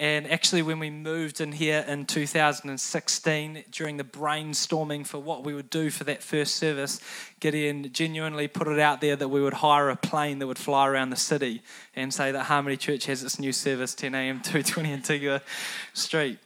And 0.00 0.30
actually, 0.30 0.62
when 0.62 0.78
we 0.78 0.90
moved 0.90 1.40
in 1.40 1.50
here 1.50 1.84
in 1.88 2.06
2016, 2.06 3.64
during 3.72 3.96
the 3.96 4.04
brainstorming 4.04 5.04
for 5.04 5.18
what 5.18 5.42
we 5.42 5.54
would 5.54 5.70
do 5.70 5.90
for 5.90 6.04
that 6.04 6.22
first 6.22 6.54
service, 6.54 7.00
Gideon 7.40 7.92
genuinely 7.92 8.46
put 8.46 8.68
it 8.68 8.78
out 8.78 9.00
there 9.00 9.16
that 9.16 9.28
we 9.28 9.42
would 9.42 9.54
hire 9.54 9.90
a 9.90 9.96
plane 9.96 10.38
that 10.38 10.46
would 10.46 10.58
fly 10.58 10.86
around 10.86 11.10
the 11.10 11.16
city 11.16 11.62
and 11.96 12.14
say 12.14 12.30
that 12.30 12.44
Harmony 12.44 12.76
Church 12.76 13.06
has 13.06 13.24
its 13.24 13.40
new 13.40 13.52
service, 13.52 13.92
10 13.96 14.14
a.m., 14.14 14.40
220 14.42 14.92
Antigua 14.92 15.42
Street. 15.94 16.38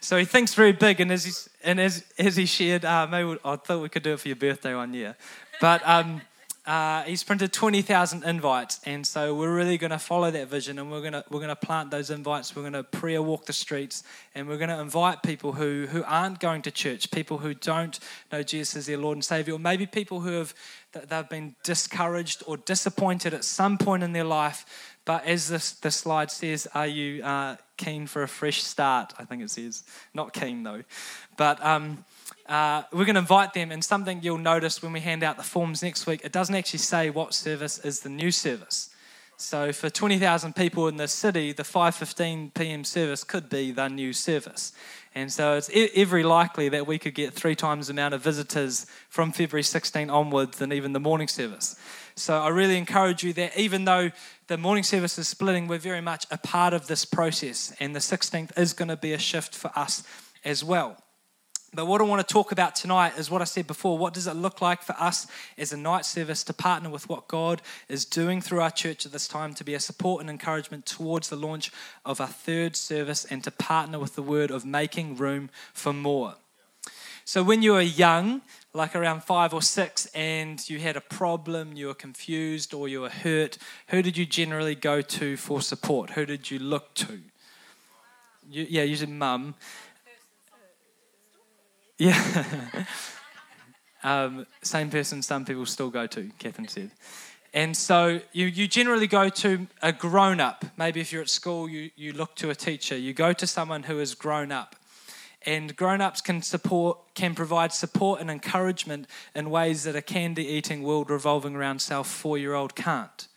So 0.00 0.18
he 0.18 0.24
thinks 0.24 0.54
very 0.54 0.72
big, 0.72 1.00
and 1.00 1.12
as, 1.12 1.24
he's, 1.24 1.48
and 1.62 1.80
as, 1.80 2.04
as 2.18 2.34
he 2.34 2.44
shared, 2.44 2.84
uh, 2.84 3.06
maybe 3.08 3.38
I 3.44 3.54
thought 3.54 3.82
we 3.82 3.88
could 3.88 4.02
do 4.02 4.14
it 4.14 4.20
for 4.20 4.28
your 4.28 4.36
birthday 4.36 4.74
one 4.74 4.92
year. 4.92 5.16
But 5.60 5.80
um, 5.86 6.22
uh, 6.66 7.04
he's 7.04 7.22
printed 7.22 7.52
20,000 7.52 8.24
invites, 8.24 8.80
and 8.84 9.06
so 9.06 9.32
we're 9.36 9.54
really 9.54 9.78
going 9.78 9.92
to 9.92 10.00
follow 10.00 10.32
that 10.32 10.48
vision, 10.48 10.80
and 10.80 10.90
we're 10.90 11.00
going 11.00 11.12
to 11.12 11.24
we're 11.30 11.46
to 11.46 11.54
plant 11.54 11.92
those 11.92 12.10
invites. 12.10 12.56
We're 12.56 12.62
going 12.62 12.72
to 12.72 12.82
prayer 12.82 13.22
walk 13.22 13.46
the 13.46 13.52
streets, 13.52 14.02
and 14.34 14.48
we're 14.48 14.56
going 14.56 14.70
to 14.70 14.80
invite 14.80 15.22
people 15.22 15.52
who 15.52 15.86
who 15.86 16.02
aren't 16.02 16.40
going 16.40 16.62
to 16.62 16.72
church, 16.72 17.12
people 17.12 17.38
who 17.38 17.54
don't 17.54 18.00
know 18.32 18.42
Jesus 18.42 18.74
as 18.74 18.86
their 18.86 18.98
Lord 18.98 19.16
and 19.16 19.24
Savior, 19.24 19.54
or 19.54 19.60
maybe 19.60 19.86
people 19.86 20.20
who 20.20 20.32
have 20.32 20.54
they've 20.92 21.28
been 21.28 21.54
discouraged 21.62 22.42
or 22.48 22.56
disappointed 22.56 23.32
at 23.32 23.44
some 23.44 23.78
point 23.78 24.02
in 24.02 24.12
their 24.12 24.24
life. 24.24 24.94
But 25.04 25.24
as 25.24 25.48
this 25.48 25.70
the 25.70 25.92
slide 25.92 26.32
says, 26.32 26.66
are 26.74 26.88
you 26.88 27.22
uh, 27.22 27.56
keen 27.76 28.08
for 28.08 28.24
a 28.24 28.28
fresh 28.28 28.64
start? 28.64 29.14
I 29.20 29.24
think 29.24 29.40
it 29.40 29.50
says 29.50 29.84
not 30.14 30.32
keen 30.32 30.64
though, 30.64 30.82
but. 31.36 31.64
Um, 31.64 32.04
uh, 32.48 32.82
we're 32.92 33.04
going 33.04 33.14
to 33.14 33.20
invite 33.20 33.54
them, 33.54 33.70
and 33.70 33.84
something 33.84 34.20
you'll 34.22 34.38
notice 34.38 34.82
when 34.82 34.92
we 34.92 35.00
hand 35.00 35.22
out 35.22 35.36
the 35.36 35.42
forms 35.42 35.82
next 35.82 36.06
week, 36.06 36.20
it 36.24 36.32
doesn't 36.32 36.54
actually 36.54 36.78
say 36.78 37.10
what 37.10 37.34
service 37.34 37.78
is 37.78 38.00
the 38.00 38.08
new 38.08 38.30
service. 38.30 38.90
So 39.38 39.70
for 39.72 39.90
20,000 39.90 40.56
people 40.56 40.88
in 40.88 40.96
the 40.96 41.08
city, 41.08 41.52
the 41.52 41.62
5:15 41.62 42.54
p.m. 42.54 42.84
service 42.84 43.22
could 43.22 43.50
be 43.50 43.70
the 43.70 43.88
new 43.88 44.12
service. 44.12 44.72
And 45.14 45.32
so 45.32 45.54
it's 45.54 45.70
every 45.74 46.22
likely 46.22 46.68
that 46.70 46.86
we 46.86 46.98
could 46.98 47.14
get 47.14 47.32
three 47.32 47.54
times 47.54 47.86
the 47.86 47.92
amount 47.92 48.14
of 48.14 48.22
visitors 48.22 48.86
from 49.08 49.32
February 49.32 49.62
16 49.62 50.10
onwards 50.10 50.58
than 50.58 50.72
even 50.72 50.92
the 50.92 51.00
morning 51.00 51.28
service. 51.28 51.74
So 52.16 52.38
I 52.38 52.48
really 52.48 52.76
encourage 52.76 53.22
you 53.22 53.32
that 53.34 53.58
even 53.58 53.84
though 53.84 54.10
the 54.46 54.58
morning 54.58 54.84
service 54.84 55.18
is 55.18 55.28
splitting, 55.28 55.68
we're 55.68 55.78
very 55.78 56.02
much 56.02 56.26
a 56.30 56.38
part 56.38 56.74
of 56.74 56.86
this 56.86 57.04
process. 57.04 57.74
And 57.80 57.94
the 57.94 58.00
16th 58.00 58.58
is 58.58 58.72
going 58.72 58.88
to 58.88 58.96
be 58.96 59.12
a 59.12 59.18
shift 59.18 59.54
for 59.54 59.70
us 59.74 60.02
as 60.44 60.62
well. 60.62 60.98
But 61.74 61.86
what 61.86 62.00
I 62.00 62.04
want 62.04 62.26
to 62.26 62.32
talk 62.32 62.52
about 62.52 62.74
tonight 62.74 63.18
is 63.18 63.30
what 63.30 63.42
I 63.42 63.44
said 63.44 63.66
before. 63.66 63.98
What 63.98 64.14
does 64.14 64.26
it 64.26 64.34
look 64.34 64.62
like 64.62 64.82
for 64.82 64.94
us 64.98 65.26
as 65.58 65.72
a 65.72 65.76
night 65.76 66.04
service 66.04 66.42
to 66.44 66.54
partner 66.54 66.88
with 66.88 67.08
what 67.08 67.28
God 67.28 67.60
is 67.88 68.04
doing 68.04 68.40
through 68.40 68.60
our 68.60 68.70
church 68.70 69.04
at 69.04 69.12
this 69.12 69.28
time 69.28 69.52
to 69.54 69.64
be 69.64 69.74
a 69.74 69.80
support 69.80 70.20
and 70.20 70.30
encouragement 70.30 70.86
towards 70.86 71.28
the 71.28 71.36
launch 71.36 71.70
of 72.04 72.20
our 72.20 72.28
third 72.28 72.76
service 72.76 73.24
and 73.26 73.44
to 73.44 73.50
partner 73.50 73.98
with 73.98 74.14
the 74.14 74.22
word 74.22 74.50
of 74.50 74.64
making 74.64 75.16
room 75.16 75.50
for 75.74 75.92
more? 75.92 76.36
So, 77.28 77.42
when 77.42 77.60
you 77.60 77.72
were 77.72 77.80
young, 77.80 78.42
like 78.72 78.94
around 78.94 79.24
five 79.24 79.52
or 79.52 79.60
six, 79.60 80.06
and 80.14 80.70
you 80.70 80.78
had 80.78 80.96
a 80.96 81.00
problem, 81.00 81.72
you 81.74 81.88
were 81.88 81.94
confused, 81.94 82.72
or 82.72 82.86
you 82.86 83.00
were 83.00 83.10
hurt, 83.10 83.58
who 83.88 84.00
did 84.00 84.16
you 84.16 84.26
generally 84.26 84.76
go 84.76 85.02
to 85.02 85.36
for 85.36 85.60
support? 85.60 86.10
Who 86.10 86.24
did 86.24 86.52
you 86.52 86.60
look 86.60 86.94
to? 86.94 87.18
You, 88.48 88.66
yeah, 88.70 88.84
usually 88.84 89.10
mum. 89.10 89.56
Yeah. 91.98 92.84
um, 94.02 94.46
same 94.62 94.90
person 94.90 95.22
some 95.22 95.44
people 95.44 95.66
still 95.66 95.90
go 95.90 96.06
to, 96.06 96.30
Catherine 96.38 96.68
said. 96.68 96.90
And 97.54 97.74
so 97.74 98.20
you, 98.32 98.46
you 98.46 98.68
generally 98.68 99.06
go 99.06 99.30
to 99.30 99.66
a 99.80 99.92
grown 99.92 100.40
up. 100.40 100.64
Maybe 100.76 101.00
if 101.00 101.10
you're 101.10 101.22
at 101.22 101.30
school, 101.30 101.68
you, 101.68 101.90
you 101.96 102.12
look 102.12 102.34
to 102.36 102.50
a 102.50 102.54
teacher. 102.54 102.96
You 102.96 103.14
go 103.14 103.32
to 103.32 103.46
someone 103.46 103.84
who 103.84 103.98
is 103.98 104.14
grown 104.14 104.52
up. 104.52 104.76
And 105.46 105.74
grown 105.76 106.00
ups 106.00 106.20
can 106.20 106.42
support 106.42 106.98
can 107.14 107.34
provide 107.34 107.72
support 107.72 108.20
and 108.20 108.30
encouragement 108.30 109.06
in 109.34 109.48
ways 109.48 109.84
that 109.84 109.94
a 109.94 110.02
candy 110.02 110.44
eating 110.44 110.82
world 110.82 111.08
revolving 111.08 111.54
around 111.54 111.80
self 111.80 112.08
four 112.08 112.36
year 112.36 112.52
old 112.52 112.74
can't. 112.74 113.28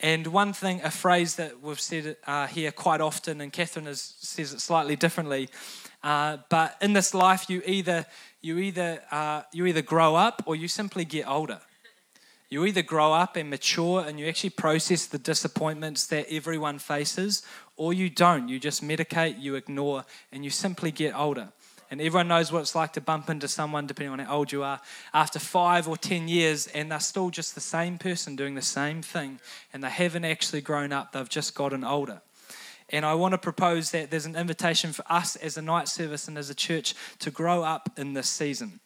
And 0.00 0.26
one 0.28 0.52
thing, 0.52 0.80
a 0.82 0.90
phrase 0.90 1.36
that 1.36 1.62
we've 1.62 1.80
said 1.80 2.16
uh, 2.26 2.48
here 2.48 2.70
quite 2.70 3.00
often, 3.00 3.40
and 3.40 3.52
Catherine 3.52 3.86
is, 3.86 4.14
says 4.18 4.52
it 4.52 4.60
slightly 4.60 4.94
differently, 4.94 5.48
uh, 6.02 6.38
but 6.48 6.76
in 6.80 6.92
this 6.92 7.14
life, 7.14 7.50
you 7.50 7.62
either 7.66 8.06
you 8.40 8.58
either 8.58 9.02
uh, 9.10 9.42
you 9.52 9.66
either 9.66 9.82
grow 9.82 10.14
up 10.14 10.42
or 10.46 10.54
you 10.56 10.68
simply 10.68 11.04
get 11.04 11.28
older. 11.28 11.60
You 12.50 12.64
either 12.64 12.82
grow 12.82 13.12
up 13.12 13.36
and 13.36 13.50
mature 13.50 14.04
and 14.06 14.18
you 14.18 14.26
actually 14.26 14.50
process 14.50 15.04
the 15.06 15.18
disappointments 15.18 16.06
that 16.06 16.26
everyone 16.30 16.78
faces, 16.78 17.42
or 17.76 17.92
you 17.92 18.08
don't. 18.08 18.48
You 18.48 18.58
just 18.58 18.82
medicate, 18.82 19.40
you 19.40 19.54
ignore, 19.54 20.04
and 20.32 20.44
you 20.44 20.50
simply 20.50 20.90
get 20.90 21.14
older. 21.14 21.50
And 21.90 22.00
everyone 22.00 22.28
knows 22.28 22.52
what 22.52 22.60
it's 22.60 22.74
like 22.74 22.92
to 22.94 23.00
bump 23.00 23.30
into 23.30 23.48
someone, 23.48 23.86
depending 23.86 24.12
on 24.12 24.18
how 24.18 24.36
old 24.36 24.52
you 24.52 24.62
are, 24.62 24.80
after 25.12 25.38
five 25.38 25.88
or 25.88 25.96
10 25.96 26.28
years, 26.28 26.66
and 26.68 26.90
they're 26.90 27.00
still 27.00 27.30
just 27.30 27.54
the 27.54 27.62
same 27.62 27.98
person 27.98 28.36
doing 28.36 28.54
the 28.54 28.62
same 28.62 29.02
thing, 29.02 29.40
and 29.72 29.82
they 29.82 29.88
haven't 29.88 30.24
actually 30.24 30.60
grown 30.60 30.92
up, 30.92 31.12
they've 31.12 31.28
just 31.28 31.54
gotten 31.54 31.84
older. 31.84 32.20
And 32.90 33.04
I 33.04 33.14
want 33.14 33.32
to 33.32 33.38
propose 33.38 33.90
that 33.90 34.10
there's 34.10 34.26
an 34.26 34.36
invitation 34.36 34.92
for 34.92 35.04
us 35.10 35.36
as 35.36 35.56
a 35.58 35.62
night 35.62 35.88
service 35.88 36.26
and 36.26 36.38
as 36.38 36.48
a 36.48 36.54
church 36.54 36.94
to 37.18 37.30
grow 37.30 37.62
up 37.62 37.90
in 37.98 38.14
this 38.14 38.28
season. 38.28 38.80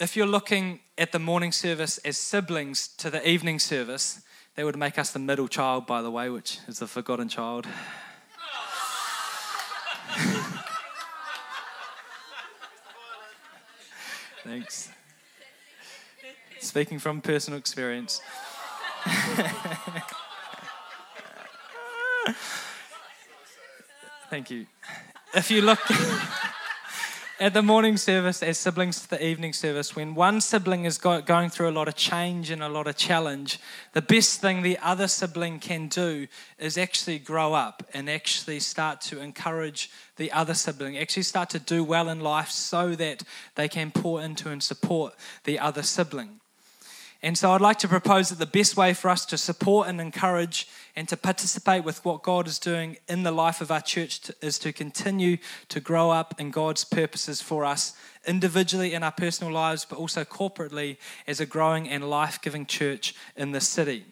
If 0.00 0.16
you're 0.16 0.26
looking 0.26 0.80
at 0.96 1.12
the 1.12 1.18
morning 1.18 1.52
service 1.52 1.98
as 1.98 2.16
siblings 2.16 2.88
to 2.96 3.10
the 3.10 3.28
evening 3.28 3.58
service, 3.58 4.22
that 4.56 4.64
would 4.64 4.76
make 4.76 4.98
us 4.98 5.10
the 5.12 5.18
middle 5.18 5.48
child, 5.48 5.86
by 5.86 6.02
the 6.02 6.10
way, 6.10 6.28
which 6.30 6.58
is 6.66 6.78
the 6.78 6.86
forgotten 6.86 7.28
child. 7.28 7.66
Thanks. 14.44 14.90
Speaking 16.60 16.98
from 16.98 17.20
personal 17.20 17.58
experience. 17.58 18.20
Thank 24.32 24.50
you. 24.50 24.64
If 25.34 25.50
you 25.50 25.60
look 25.60 25.78
at 27.40 27.52
the 27.52 27.60
morning 27.60 27.98
service 27.98 28.42
as 28.42 28.56
siblings 28.56 29.02
to 29.02 29.10
the 29.10 29.22
evening 29.22 29.52
service, 29.52 29.94
when 29.94 30.14
one 30.14 30.40
sibling 30.40 30.86
is 30.86 30.96
going 30.96 31.50
through 31.50 31.68
a 31.68 31.76
lot 31.78 31.86
of 31.86 31.96
change 31.96 32.48
and 32.48 32.62
a 32.62 32.68
lot 32.70 32.86
of 32.86 32.96
challenge, 32.96 33.60
the 33.92 34.00
best 34.00 34.40
thing 34.40 34.62
the 34.62 34.78
other 34.78 35.06
sibling 35.06 35.58
can 35.58 35.86
do 35.86 36.28
is 36.58 36.78
actually 36.78 37.18
grow 37.18 37.52
up 37.52 37.82
and 37.92 38.08
actually 38.08 38.58
start 38.58 39.02
to 39.02 39.20
encourage 39.20 39.90
the 40.16 40.32
other 40.32 40.54
sibling, 40.54 40.96
actually 40.96 41.24
start 41.24 41.50
to 41.50 41.58
do 41.58 41.84
well 41.84 42.08
in 42.08 42.20
life 42.20 42.48
so 42.48 42.94
that 42.94 43.24
they 43.56 43.68
can 43.68 43.90
pour 43.90 44.22
into 44.22 44.48
and 44.48 44.62
support 44.62 45.12
the 45.44 45.58
other 45.58 45.82
sibling. 45.82 46.40
And 47.24 47.38
so 47.38 47.52
I'd 47.52 47.60
like 47.60 47.78
to 47.78 47.88
propose 47.88 48.30
that 48.30 48.40
the 48.40 48.46
best 48.46 48.76
way 48.76 48.92
for 48.94 49.08
us 49.08 49.24
to 49.26 49.38
support 49.38 49.86
and 49.86 50.00
encourage 50.00 50.66
and 50.96 51.08
to 51.08 51.16
participate 51.16 51.84
with 51.84 52.04
what 52.04 52.24
God 52.24 52.48
is 52.48 52.58
doing 52.58 52.96
in 53.08 53.22
the 53.22 53.30
life 53.30 53.60
of 53.60 53.70
our 53.70 53.80
church 53.80 54.20
to, 54.22 54.34
is 54.42 54.58
to 54.60 54.72
continue 54.72 55.36
to 55.68 55.78
grow 55.78 56.10
up 56.10 56.34
in 56.40 56.50
God's 56.50 56.84
purposes 56.84 57.40
for 57.40 57.64
us 57.64 57.94
individually 58.26 58.92
in 58.92 59.04
our 59.04 59.12
personal 59.12 59.52
lives, 59.52 59.84
but 59.84 59.98
also 59.98 60.24
corporately 60.24 60.96
as 61.28 61.38
a 61.38 61.46
growing 61.46 61.88
and 61.88 62.10
life 62.10 62.40
giving 62.42 62.66
church 62.66 63.14
in 63.36 63.52
the 63.52 63.60
city. 63.60 64.04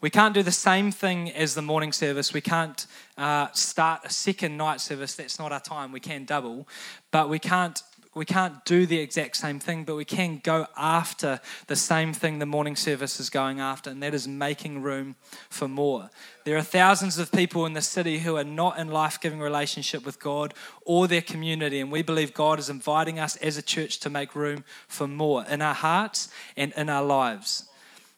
We 0.00 0.10
can't 0.10 0.34
do 0.34 0.42
the 0.42 0.52
same 0.52 0.92
thing 0.92 1.32
as 1.32 1.54
the 1.54 1.62
morning 1.62 1.92
service. 1.92 2.32
We 2.32 2.40
can't 2.40 2.86
uh, 3.18 3.48
start 3.52 4.02
a 4.04 4.10
second 4.10 4.56
night 4.56 4.80
service. 4.80 5.14
That's 5.14 5.38
not 5.38 5.50
our 5.50 5.60
time. 5.60 5.90
We 5.90 6.00
can 6.00 6.24
double, 6.24 6.68
but 7.10 7.28
we 7.28 7.38
can't 7.38 7.82
we 8.14 8.24
can't 8.24 8.64
do 8.64 8.86
the 8.86 8.98
exact 8.98 9.36
same 9.36 9.58
thing, 9.58 9.84
but 9.84 9.96
we 9.96 10.04
can 10.04 10.40
go 10.42 10.66
after 10.76 11.40
the 11.66 11.76
same 11.76 12.12
thing 12.12 12.38
the 12.38 12.46
morning 12.46 12.76
service 12.76 13.18
is 13.18 13.30
going 13.30 13.60
after, 13.60 13.90
and 13.90 14.02
that 14.02 14.14
is 14.14 14.28
making 14.28 14.82
room 14.82 15.16
for 15.50 15.66
more. 15.68 16.10
There 16.44 16.56
are 16.56 16.62
thousands 16.62 17.18
of 17.18 17.32
people 17.32 17.66
in 17.66 17.72
the 17.72 17.82
city 17.82 18.20
who 18.20 18.36
are 18.36 18.44
not 18.44 18.78
in 18.78 18.88
life 18.88 19.20
giving 19.20 19.40
relationship 19.40 20.06
with 20.06 20.20
God 20.20 20.54
or 20.84 21.08
their 21.08 21.22
community, 21.22 21.80
and 21.80 21.90
we 21.90 22.02
believe 22.02 22.34
God 22.34 22.58
is 22.58 22.70
inviting 22.70 23.18
us 23.18 23.36
as 23.36 23.56
a 23.56 23.62
church 23.62 23.98
to 24.00 24.10
make 24.10 24.34
room 24.34 24.64
for 24.86 25.08
more 25.08 25.44
in 25.46 25.60
our 25.60 25.74
hearts 25.74 26.28
and 26.56 26.72
in 26.76 26.88
our 26.88 27.04
lives. 27.04 27.68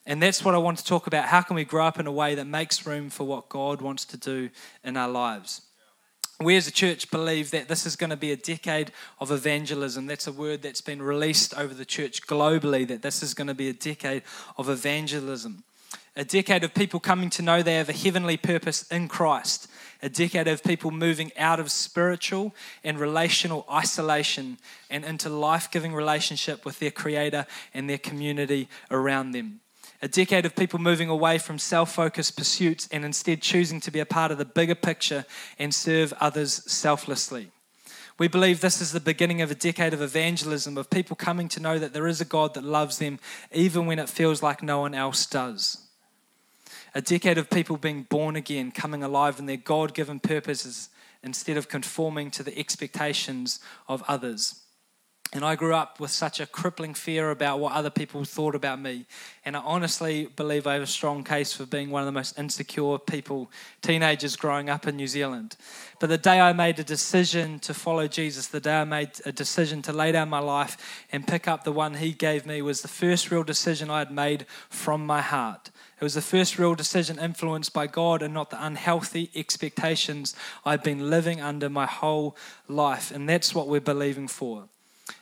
And 0.06 0.22
that's 0.22 0.44
what 0.44 0.54
I 0.54 0.58
want 0.58 0.78
to 0.78 0.84
talk 0.84 1.08
about. 1.08 1.24
How 1.24 1.40
can 1.40 1.56
we 1.56 1.64
grow 1.64 1.84
up 1.84 1.98
in 1.98 2.06
a 2.06 2.12
way 2.12 2.36
that 2.36 2.46
makes 2.46 2.86
room 2.86 3.10
for 3.10 3.24
what 3.24 3.48
God 3.48 3.82
wants 3.82 4.04
to 4.06 4.16
do 4.16 4.50
in 4.84 4.96
our 4.96 5.08
lives? 5.08 5.65
We 6.40 6.56
as 6.56 6.66
a 6.66 6.72
church 6.72 7.10
believe 7.10 7.50
that 7.52 7.68
this 7.68 7.86
is 7.86 7.96
going 7.96 8.10
to 8.10 8.16
be 8.16 8.30
a 8.30 8.36
decade 8.36 8.92
of 9.20 9.30
evangelism. 9.30 10.06
That's 10.06 10.26
a 10.26 10.32
word 10.32 10.62
that's 10.62 10.82
been 10.82 11.00
released 11.00 11.56
over 11.56 11.72
the 11.72 11.84
church 11.84 12.26
globally, 12.26 12.86
that 12.88 13.02
this 13.02 13.22
is 13.22 13.32
going 13.32 13.46
to 13.46 13.54
be 13.54 13.68
a 13.68 13.72
decade 13.72 14.22
of 14.58 14.68
evangelism. 14.68 15.64
A 16.14 16.24
decade 16.24 16.64
of 16.64 16.74
people 16.74 17.00
coming 17.00 17.30
to 17.30 17.42
know 17.42 17.62
they 17.62 17.76
have 17.76 17.88
a 17.88 17.94
heavenly 17.94 18.36
purpose 18.36 18.86
in 18.88 19.08
Christ. 19.08 19.68
A 20.02 20.08
decade 20.08 20.46
of 20.46 20.62
people 20.62 20.90
moving 20.90 21.32
out 21.38 21.58
of 21.58 21.70
spiritual 21.70 22.54
and 22.84 22.98
relational 22.98 23.66
isolation 23.70 24.58
and 24.90 25.04
into 25.04 25.30
life 25.30 25.70
giving 25.70 25.94
relationship 25.94 26.64
with 26.64 26.78
their 26.78 26.90
Creator 26.90 27.46
and 27.72 27.88
their 27.88 27.98
community 27.98 28.68
around 28.90 29.32
them 29.32 29.60
a 30.06 30.08
decade 30.08 30.46
of 30.46 30.54
people 30.54 30.78
moving 30.78 31.08
away 31.08 31.36
from 31.36 31.58
self 31.58 31.92
focused 31.92 32.36
pursuits 32.36 32.88
and 32.92 33.04
instead 33.04 33.42
choosing 33.42 33.80
to 33.80 33.90
be 33.90 33.98
a 33.98 34.06
part 34.06 34.30
of 34.30 34.38
the 34.38 34.44
bigger 34.44 34.76
picture 34.76 35.24
and 35.58 35.74
serve 35.74 36.14
others 36.20 36.62
selflessly. 36.70 37.50
We 38.16 38.28
believe 38.28 38.60
this 38.60 38.80
is 38.80 38.92
the 38.92 39.00
beginning 39.00 39.42
of 39.42 39.50
a 39.50 39.56
decade 39.56 39.92
of 39.92 40.00
evangelism, 40.00 40.78
of 40.78 40.90
people 40.90 41.16
coming 41.16 41.48
to 41.48 41.60
know 41.60 41.80
that 41.80 41.92
there 41.92 42.06
is 42.06 42.20
a 42.20 42.24
God 42.24 42.54
that 42.54 42.62
loves 42.62 42.98
them 42.98 43.18
even 43.50 43.86
when 43.86 43.98
it 43.98 44.08
feels 44.08 44.44
like 44.44 44.62
no 44.62 44.78
one 44.78 44.94
else 44.94 45.26
does. 45.26 45.88
A 46.94 47.02
decade 47.02 47.36
of 47.36 47.50
people 47.50 47.76
being 47.76 48.04
born 48.04 48.36
again, 48.36 48.70
coming 48.70 49.02
alive 49.02 49.40
in 49.40 49.46
their 49.46 49.56
God 49.56 49.92
given 49.92 50.20
purposes 50.20 50.88
instead 51.24 51.56
of 51.56 51.68
conforming 51.68 52.30
to 52.30 52.44
the 52.44 52.56
expectations 52.56 53.58
of 53.88 54.04
others. 54.06 54.65
And 55.32 55.44
I 55.44 55.56
grew 55.56 55.74
up 55.74 55.98
with 55.98 56.12
such 56.12 56.38
a 56.38 56.46
crippling 56.46 56.94
fear 56.94 57.30
about 57.30 57.58
what 57.58 57.72
other 57.72 57.90
people 57.90 58.24
thought 58.24 58.54
about 58.54 58.80
me. 58.80 59.06
And 59.44 59.56
I 59.56 59.60
honestly 59.60 60.26
believe 60.36 60.68
I 60.68 60.74
have 60.74 60.82
a 60.82 60.86
strong 60.86 61.24
case 61.24 61.52
for 61.52 61.66
being 61.66 61.90
one 61.90 62.00
of 62.00 62.06
the 62.06 62.12
most 62.12 62.38
insecure 62.38 62.96
people, 62.98 63.50
teenagers 63.82 64.36
growing 64.36 64.70
up 64.70 64.86
in 64.86 64.96
New 64.96 65.08
Zealand. 65.08 65.56
But 65.98 66.10
the 66.10 66.16
day 66.18 66.40
I 66.40 66.52
made 66.52 66.78
a 66.78 66.84
decision 66.84 67.58
to 67.60 67.74
follow 67.74 68.06
Jesus, 68.06 68.46
the 68.46 68.60
day 68.60 68.76
I 68.76 68.84
made 68.84 69.10
a 69.24 69.32
decision 69.32 69.82
to 69.82 69.92
lay 69.92 70.12
down 70.12 70.28
my 70.28 70.38
life 70.38 71.04
and 71.10 71.26
pick 71.26 71.48
up 71.48 71.64
the 71.64 71.72
one 71.72 71.94
He 71.94 72.12
gave 72.12 72.46
me, 72.46 72.62
was 72.62 72.82
the 72.82 72.88
first 72.88 73.30
real 73.32 73.42
decision 73.42 73.90
I 73.90 73.98
had 73.98 74.12
made 74.12 74.46
from 74.70 75.04
my 75.04 75.22
heart. 75.22 75.70
It 76.00 76.04
was 76.04 76.14
the 76.14 76.22
first 76.22 76.56
real 76.56 76.76
decision 76.76 77.18
influenced 77.18 77.72
by 77.72 77.88
God 77.88 78.22
and 78.22 78.32
not 78.32 78.50
the 78.50 78.64
unhealthy 78.64 79.30
expectations 79.34 80.36
I'd 80.64 80.84
been 80.84 81.10
living 81.10 81.40
under 81.40 81.68
my 81.68 81.86
whole 81.86 82.36
life. 82.68 83.10
And 83.10 83.28
that's 83.28 83.56
what 83.56 83.66
we're 83.66 83.80
believing 83.80 84.28
for. 84.28 84.68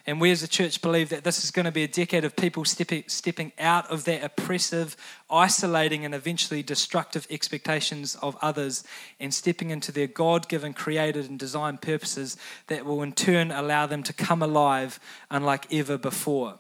And 0.07 0.21
we 0.21 0.31
as 0.31 0.43
a 0.43 0.49
church 0.49 0.81
believe 0.81 1.11
that 1.11 1.25
this 1.25 1.45
is 1.45 1.51
going 1.51 1.65
to 1.65 1.73
be 1.73 1.83
a 1.83 1.89
decade 1.89 2.25
of 2.25 2.37
people 2.37 2.65
stepping, 2.65 3.05
stepping 3.07 3.53
out 3.59 3.91
of 3.91 4.05
their 4.05 4.25
oppressive, 4.25 4.97
isolating, 5.31 6.05
and 6.05 6.15
eventually 6.15 6.63
destructive 6.63 7.27
expectations 7.31 8.15
of 8.17 8.37
others 8.41 8.85
and 9.21 9.33
stepping 9.33 9.71
into 9.71 9.93
their 9.93 10.07
God 10.07 10.49
given, 10.49 10.73
created, 10.73 11.29
and 11.29 11.39
designed 11.39 11.83
purposes 11.83 12.37
that 12.69 12.85
will 12.85 13.03
in 13.03 13.13
turn 13.13 13.51
allow 13.51 13.87
them 13.87 14.03
to 14.05 14.13
come 14.13 14.43
alive 14.43 14.99
unlike 15.31 15.73
ever 15.73 15.99
before. 15.99 16.59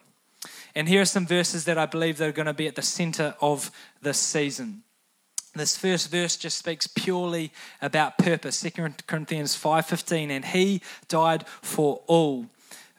And 0.75 0.89
here 0.89 1.03
are 1.03 1.07
some 1.07 1.27
verses 1.27 1.65
that 1.65 1.79
I 1.79 1.87
believe 1.87 2.19
that 2.19 2.29
are 2.29 2.33
going 2.33 2.47
to 2.47 2.53
be 2.53 2.67
at 2.67 2.77
the 2.77 2.83
center 2.83 3.35
of 3.41 3.71
this 4.03 4.19
season. 4.19 4.83
This 5.55 5.77
first 5.77 6.11
verse 6.11 6.37
just 6.37 6.59
speaks 6.59 6.89
purely 6.89 7.53
about 7.81 8.19
purpose. 8.19 8.61
2 8.61 8.71
Corinthians 9.07 9.57
5:15 9.57 10.31
and 10.31 10.45
he 10.45 10.83
died 11.09 11.47
for 11.63 12.03
all 12.07 12.47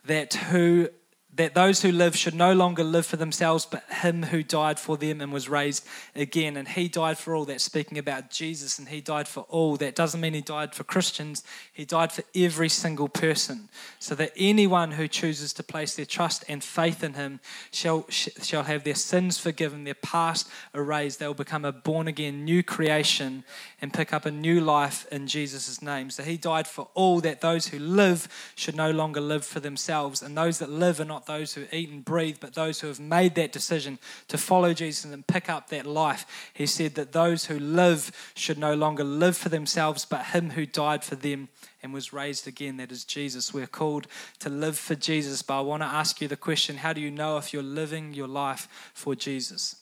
that 0.06 0.34
who 0.34 0.90
that 1.36 1.54
those 1.54 1.82
who 1.82 1.92
live 1.92 2.16
should 2.16 2.34
no 2.34 2.54
longer 2.54 2.84
live 2.84 3.06
for 3.06 3.18
themselves, 3.18 3.66
but 3.66 3.84
him 3.90 4.24
who 4.24 4.42
died 4.42 4.80
for 4.80 4.96
them 4.96 5.20
and 5.20 5.34
was 5.34 5.50
raised 5.50 5.86
again. 6.16 6.56
And 6.56 6.68
he 6.68 6.88
died 6.88 7.18
for 7.18 7.36
all. 7.36 7.44
That's 7.44 7.64
speaking 7.64 7.98
about 7.98 8.30
Jesus, 8.30 8.80
and 8.80 8.88
he 8.88 9.02
died 9.02 9.28
for 9.28 9.46
all. 9.50 9.76
That 9.76 9.96
doesn't 9.96 10.22
mean 10.22 10.34
he 10.34 10.42
died 10.42 10.74
for 10.74 10.84
Christians, 10.84 11.44
he 11.74 11.84
died 11.84 12.12
for 12.12 12.24
every 12.34 12.70
single 12.70 13.10
person. 13.10 13.68
So 14.00 14.16
that 14.16 14.32
anyone 14.38 14.92
who 14.92 15.08
chooses 15.08 15.52
to 15.54 15.64
place 15.64 15.96
their 15.96 16.06
trust 16.06 16.46
and 16.48 16.64
faith 16.64 17.04
in 17.04 17.16
him 17.16 17.40
shall, 17.72 18.06
shall 18.10 18.64
have 18.64 18.84
their 18.84 18.96
sins 18.96 19.38
forgiven, 19.38 19.84
their 19.84 19.94
past 19.94 20.48
erased. 20.74 21.20
They 21.20 21.28
will 21.28 21.34
become 21.34 21.66
a 21.66 21.72
born 21.72 22.08
again 22.08 22.46
new 22.46 22.64
creation 22.64 23.44
and 23.82 23.94
pick 23.94 24.14
up 24.14 24.26
a 24.26 24.32
new 24.32 24.62
life 24.62 25.06
in 25.12 25.28
Jesus' 25.28 25.82
name. 25.82 26.10
So 26.10 26.24
he 26.24 26.38
died 26.38 26.68
for 26.68 26.88
all, 26.94 27.20
that 27.22 27.42
those 27.42 27.68
who 27.68 27.80
live 27.80 28.28
should 28.56 28.76
no 28.76 28.92
longer 28.92 29.20
live 29.20 29.46
for 29.46 29.60
themselves, 29.60 30.22
and 30.22 30.38
those 30.38 30.60
that 30.60 30.70
live 30.70 31.00
are 31.00 31.06
not 31.06 31.25
those 31.26 31.54
who 31.54 31.66
eat 31.72 31.90
and 31.90 32.04
breathe, 32.04 32.38
but 32.40 32.54
those 32.54 32.80
who 32.80 32.88
have 32.88 33.00
made 33.00 33.36
that 33.36 33.52
decision 33.52 34.00
to 34.28 34.38
follow 34.38 34.74
Jesus 34.74 35.06
and 35.06 35.28
pick 35.28 35.50
up 35.50 35.70
that 35.70 35.86
life. 35.86 36.52
He 36.54 36.66
said 36.66 36.96
that 36.96 37.12
those 37.12 37.46
who 37.46 37.60
live 37.60 38.32
should 38.36 38.58
no 38.58 38.74
longer 38.74 39.04
live 39.04 39.38
for 39.38 39.50
themselves, 39.50 40.06
but 40.06 40.28
Him 40.28 40.52
who 40.52 40.66
died 40.66 41.04
for 41.04 41.16
them 41.16 41.50
and 41.84 41.94
was 41.94 42.14
raised 42.14 42.48
again. 42.48 42.78
That 42.78 42.92
is 42.92 43.04
Jesus. 43.04 43.54
We're 43.54 43.68
called 43.68 44.08
to 44.40 44.50
live 44.50 44.78
for 44.78 44.96
Jesus. 44.96 45.42
But 45.42 45.60
I 45.60 45.62
want 45.62 45.84
to 45.84 45.88
ask 45.88 46.22
you 46.22 46.28
the 46.28 46.36
question 46.36 46.78
how 46.78 46.94
do 46.94 47.02
you 47.02 47.12
know 47.12 47.38
if 47.38 47.54
you're 47.54 47.64
living 47.64 48.14
your 48.14 48.28
life 48.28 48.68
for 48.94 49.16
Jesus? 49.16 49.76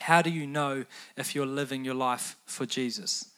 How 0.00 0.22
do 0.22 0.30
you 0.30 0.46
know 0.46 0.84
if 1.16 1.34
you're 1.34 1.46
living 1.46 1.84
your 1.84 1.94
life 1.94 2.36
for 2.44 2.66
Jesus? 2.66 3.30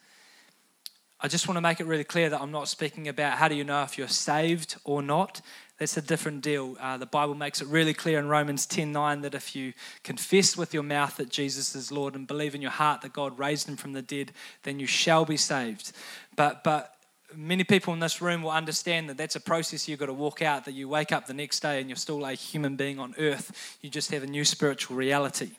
I 1.21 1.27
just 1.27 1.49
want 1.49 1.57
to 1.57 1.61
make 1.61 1.81
it 1.81 1.87
really 1.87 2.05
clear 2.05 2.31
that 2.31 2.41
I'm 2.41 2.53
not 2.53 2.69
speaking 2.69 3.09
about 3.09 3.39
how 3.39 3.49
do 3.49 3.57
you 3.57 3.65
know 3.65 3.83
if 3.83 3.99
you're 3.99 4.07
saved 4.07 4.77
or 4.85 5.03
not. 5.03 5.41
That's 5.79 5.97
a 5.97 6.03
different 6.03 6.43
deal. 6.43 6.77
Uh, 6.81 6.97
the 6.97 7.07
Bible 7.07 7.35
makes 7.35 7.63
it 7.63 7.69
really 7.69 7.95
clear 7.95 8.19
in 8.19 8.29
Romans 8.29 8.67
10 8.67 8.91
9 8.91 9.21
that 9.21 9.35
if 9.35 9.55
you 9.55 9.73
confess 10.03 10.57
with 10.57 10.75
your 10.75 10.83
mouth 10.83 11.17
that 11.17 11.31
Jesus 11.31 11.75
is 11.77 11.93
Lord 11.93 12.17
and 12.17 12.27
believe 12.27 12.55
in 12.55 12.63
your 12.63 12.73
heart 12.73 13.03
that 13.03 13.13
God 13.13 13.39
raised 13.39 13.69
him 13.69 13.77
from 13.77 13.93
the 13.93 14.03
dead, 14.03 14.33
then 14.65 14.81
you 14.81 14.87
shall 14.87 15.25
be 15.25 15.37
saved. 15.37 15.93
But, 16.35 16.65
but 16.65 16.98
many 17.35 17.65
people 17.65 17.93
in 17.93 18.01
this 18.01 18.23
room 18.23 18.43
will 18.43 18.51
understand 18.51 19.09
that 19.09 19.17
that's 19.17 19.37
a 19.37 19.41
process 19.41 19.87
you've 19.87 20.01
got 20.01 20.07
to 20.07 20.15
walk 20.15 20.41
out, 20.41 20.65
that 20.65 20.73
you 20.73 20.89
wake 20.89 21.13
up 21.13 21.27
the 21.27 21.35
next 21.35 21.61
day 21.61 21.81
and 21.81 21.89
you're 21.89 21.97
still 21.97 22.25
a 22.25 22.33
human 22.33 22.77
being 22.77 22.99
on 22.99 23.15
earth. 23.19 23.77
You 23.83 23.91
just 23.91 24.11
have 24.13 24.23
a 24.23 24.27
new 24.27 24.45
spiritual 24.45 24.97
reality. 24.97 25.51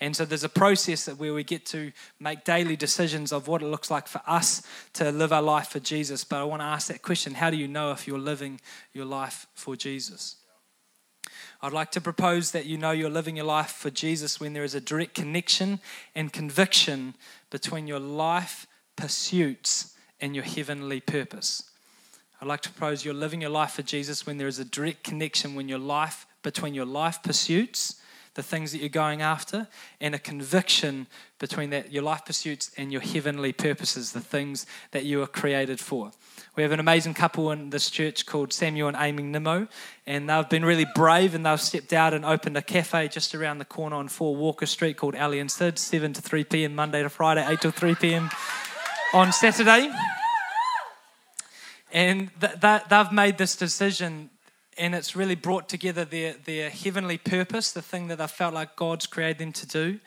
And 0.00 0.16
so 0.16 0.24
there's 0.24 0.44
a 0.44 0.48
process 0.48 1.08
where 1.08 1.34
we 1.34 1.44
get 1.44 1.66
to 1.66 1.92
make 2.18 2.44
daily 2.44 2.74
decisions 2.74 3.32
of 3.32 3.48
what 3.48 3.62
it 3.62 3.66
looks 3.66 3.90
like 3.90 4.08
for 4.08 4.22
us 4.26 4.62
to 4.94 5.12
live 5.12 5.32
our 5.32 5.42
life 5.42 5.68
for 5.68 5.80
Jesus. 5.80 6.24
But 6.24 6.40
I 6.40 6.44
want 6.44 6.62
to 6.62 6.66
ask 6.66 6.88
that 6.88 7.02
question 7.02 7.34
how 7.34 7.50
do 7.50 7.56
you 7.56 7.68
know 7.68 7.92
if 7.92 8.06
you're 8.06 8.18
living 8.18 8.60
your 8.94 9.04
life 9.04 9.46
for 9.54 9.76
Jesus? 9.76 10.36
I'd 11.62 11.74
like 11.74 11.90
to 11.92 12.00
propose 12.00 12.52
that 12.52 12.64
you 12.64 12.78
know 12.78 12.92
you're 12.92 13.10
living 13.10 13.36
your 13.36 13.44
life 13.44 13.72
for 13.72 13.90
Jesus 13.90 14.40
when 14.40 14.54
there 14.54 14.64
is 14.64 14.74
a 14.74 14.80
direct 14.80 15.14
connection 15.14 15.80
and 16.14 16.32
conviction 16.32 17.14
between 17.50 17.86
your 17.86 18.00
life 18.00 18.66
pursuits 18.96 19.89
and 20.20 20.34
your 20.34 20.44
heavenly 20.44 21.00
purpose. 21.00 21.64
I'd 22.40 22.48
like 22.48 22.62
to 22.62 22.70
propose 22.70 23.04
you're 23.04 23.14
living 23.14 23.40
your 23.40 23.50
life 23.50 23.72
for 23.72 23.82
Jesus 23.82 24.26
when 24.26 24.38
there 24.38 24.48
is 24.48 24.58
a 24.58 24.64
direct 24.64 25.04
connection 25.04 25.54
when 25.54 25.68
your 25.68 25.78
life 25.78 26.26
between 26.42 26.74
your 26.74 26.86
life 26.86 27.22
pursuits 27.22 28.00
the 28.34 28.42
things 28.42 28.72
that 28.72 28.78
you're 28.78 28.88
going 28.88 29.22
after, 29.22 29.66
and 30.00 30.14
a 30.14 30.18
conviction 30.18 31.06
between 31.38 31.70
that 31.70 31.92
your 31.92 32.02
life 32.02 32.24
pursuits 32.24 32.70
and 32.76 32.92
your 32.92 33.00
heavenly 33.00 33.52
purposes, 33.52 34.12
the 34.12 34.20
things 34.20 34.66
that 34.92 35.04
you 35.04 35.20
are 35.20 35.26
created 35.26 35.80
for. 35.80 36.12
We 36.56 36.62
have 36.62 36.70
an 36.70 36.80
amazing 36.80 37.14
couple 37.14 37.50
in 37.50 37.70
this 37.70 37.90
church 37.90 38.26
called 38.26 38.52
Samuel 38.52 38.88
and 38.88 38.96
Amy 38.98 39.24
Nimmo, 39.24 39.66
and 40.06 40.30
they've 40.30 40.48
been 40.48 40.64
really 40.64 40.86
brave 40.94 41.34
and 41.34 41.44
they've 41.44 41.60
stepped 41.60 41.92
out 41.92 42.14
and 42.14 42.24
opened 42.24 42.56
a 42.56 42.62
cafe 42.62 43.08
just 43.08 43.34
around 43.34 43.58
the 43.58 43.64
corner 43.64 43.96
on 43.96 44.06
4 44.06 44.36
Walker 44.36 44.66
Street 44.66 44.96
called 44.96 45.16
Ali 45.16 45.40
and 45.40 45.50
Sid, 45.50 45.78
7 45.78 46.12
to 46.12 46.22
3 46.22 46.44
p.m. 46.44 46.74
Monday 46.74 47.02
to 47.02 47.08
Friday, 47.08 47.44
8 47.46 47.60
to 47.62 47.72
3 47.72 47.94
p.m. 47.96 48.30
on 49.12 49.32
Saturday. 49.32 49.90
And 51.92 52.30
th- 52.40 52.60
th- 52.60 52.82
they've 52.88 53.12
made 53.12 53.38
this 53.38 53.56
decision 53.56 54.30
and 54.78 54.94
it's 54.94 55.14
really 55.14 55.34
brought 55.34 55.68
together 55.68 56.04
their, 56.04 56.34
their 56.44 56.70
heavenly 56.70 57.18
purpose, 57.18 57.72
the 57.72 57.82
thing 57.82 58.08
that 58.08 58.18
they 58.18 58.26
felt 58.26 58.54
like 58.54 58.76
God's 58.76 59.06
created 59.06 59.38
them 59.38 59.52
to 59.52 59.66
do, 59.66 60.00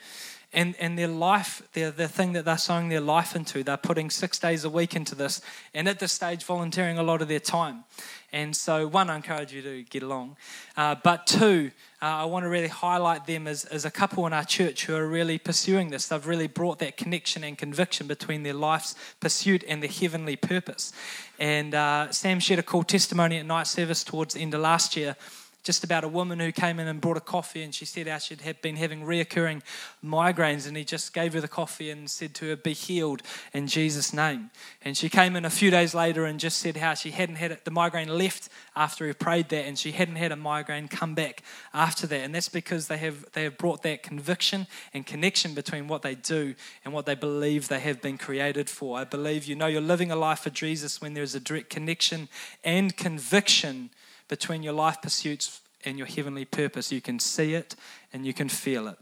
and, 0.54 0.74
and 0.78 0.98
their 0.98 1.08
life, 1.08 1.62
their, 1.72 1.90
the 1.90 2.08
thing 2.08 2.32
that 2.32 2.44
they're 2.44 2.56
sowing 2.56 2.88
their 2.88 3.00
life 3.00 3.36
into. 3.36 3.62
They're 3.62 3.76
putting 3.76 4.10
six 4.10 4.38
days 4.38 4.64
a 4.64 4.70
week 4.70 4.96
into 4.96 5.14
this, 5.14 5.40
and 5.74 5.88
at 5.88 5.98
this 5.98 6.12
stage, 6.12 6.44
volunteering 6.44 6.98
a 6.98 7.02
lot 7.02 7.20
of 7.20 7.28
their 7.28 7.40
time. 7.40 7.84
And 8.32 8.56
so, 8.56 8.88
one, 8.88 9.10
I 9.10 9.16
encourage 9.16 9.52
you 9.52 9.62
to 9.62 9.82
get 9.84 10.02
along. 10.02 10.36
Uh, 10.76 10.96
but 11.02 11.26
two, 11.26 11.70
uh, 12.02 12.06
I 12.06 12.24
want 12.24 12.44
to 12.44 12.48
really 12.48 12.68
highlight 12.68 13.26
them 13.26 13.46
as, 13.46 13.64
as 13.66 13.84
a 13.84 13.90
couple 13.90 14.26
in 14.26 14.32
our 14.32 14.44
church 14.44 14.86
who 14.86 14.96
are 14.96 15.06
really 15.06 15.38
pursuing 15.38 15.90
this. 15.90 16.08
They've 16.08 16.26
really 16.26 16.48
brought 16.48 16.80
that 16.80 16.96
connection 16.96 17.44
and 17.44 17.56
conviction 17.56 18.08
between 18.08 18.42
their 18.42 18.54
life's 18.54 18.96
pursuit 19.20 19.62
and 19.68 19.80
their 19.80 19.90
heavenly 19.90 20.34
purpose. 20.34 20.92
And 21.38 21.74
uh, 21.74 22.10
Sam 22.10 22.40
shared 22.40 22.58
a 22.58 22.64
cool 22.64 22.82
testimony 22.82 23.38
at 23.38 23.46
night 23.46 23.68
service 23.68 24.02
towards 24.02 24.34
the 24.34 24.40
end 24.40 24.52
of 24.54 24.60
last 24.60 24.96
year 24.96 25.16
just 25.64 25.82
about 25.82 26.04
a 26.04 26.08
woman 26.08 26.38
who 26.38 26.52
came 26.52 26.78
in 26.78 26.86
and 26.86 27.00
brought 27.00 27.16
a 27.16 27.20
coffee 27.20 27.62
and 27.62 27.74
she 27.74 27.86
said 27.86 28.06
how 28.06 28.18
she'd 28.18 28.42
have 28.42 28.60
been 28.60 28.76
having 28.76 29.02
reoccurring 29.02 29.62
migraines 30.04 30.68
and 30.68 30.76
he 30.76 30.84
just 30.84 31.14
gave 31.14 31.32
her 31.32 31.40
the 31.40 31.48
coffee 31.48 31.90
and 31.90 32.08
said 32.10 32.34
to 32.34 32.46
her 32.50 32.56
be 32.56 32.74
healed 32.74 33.22
in 33.54 33.66
jesus 33.66 34.12
name. 34.12 34.50
And 34.82 34.96
she 34.96 35.08
came 35.08 35.34
in 35.34 35.44
a 35.46 35.50
few 35.50 35.70
days 35.70 35.94
later 35.94 36.26
and 36.26 36.38
just 36.38 36.58
said 36.58 36.76
how 36.76 36.92
she 36.92 37.10
hadn't 37.10 37.36
had 37.36 37.50
it 37.50 37.64
the 37.64 37.70
migraine 37.70 38.08
left 38.08 38.50
after 38.76 39.06
he 39.06 39.14
prayed 39.14 39.48
that 39.48 39.64
and 39.64 39.78
she 39.78 39.92
hadn't 39.92 40.16
had 40.16 40.32
a 40.32 40.36
migraine 40.36 40.86
come 40.86 41.14
back 41.14 41.42
after 41.72 42.06
that. 42.06 42.20
And 42.20 42.34
that's 42.34 42.50
because 42.50 42.88
they 42.88 42.98
have 42.98 43.32
they 43.32 43.44
have 43.44 43.56
brought 43.56 43.82
that 43.82 44.02
conviction 44.02 44.66
and 44.92 45.06
connection 45.06 45.54
between 45.54 45.88
what 45.88 46.02
they 46.02 46.14
do 46.14 46.54
and 46.84 46.92
what 46.92 47.06
they 47.06 47.14
believe 47.14 47.68
they 47.68 47.80
have 47.80 48.02
been 48.02 48.18
created 48.18 48.68
for. 48.68 48.98
I 48.98 49.04
believe 49.04 49.46
you 49.46 49.56
know 49.56 49.66
you're 49.66 49.80
living 49.80 50.10
a 50.10 50.16
life 50.16 50.40
for 50.40 50.50
jesus 50.50 51.00
when 51.00 51.14
there's 51.14 51.34
a 51.34 51.40
direct 51.40 51.70
connection 51.70 52.28
and 52.62 52.94
conviction 52.94 53.88
between 54.28 54.62
your 54.62 54.72
life 54.72 55.00
pursuits 55.02 55.60
and 55.84 55.98
your 55.98 56.06
heavenly 56.06 56.44
purpose. 56.44 56.92
You 56.92 57.00
can 57.00 57.18
see 57.18 57.54
it 57.54 57.76
and 58.12 58.24
you 58.26 58.32
can 58.32 58.48
feel 58.48 58.88
it. 58.88 58.98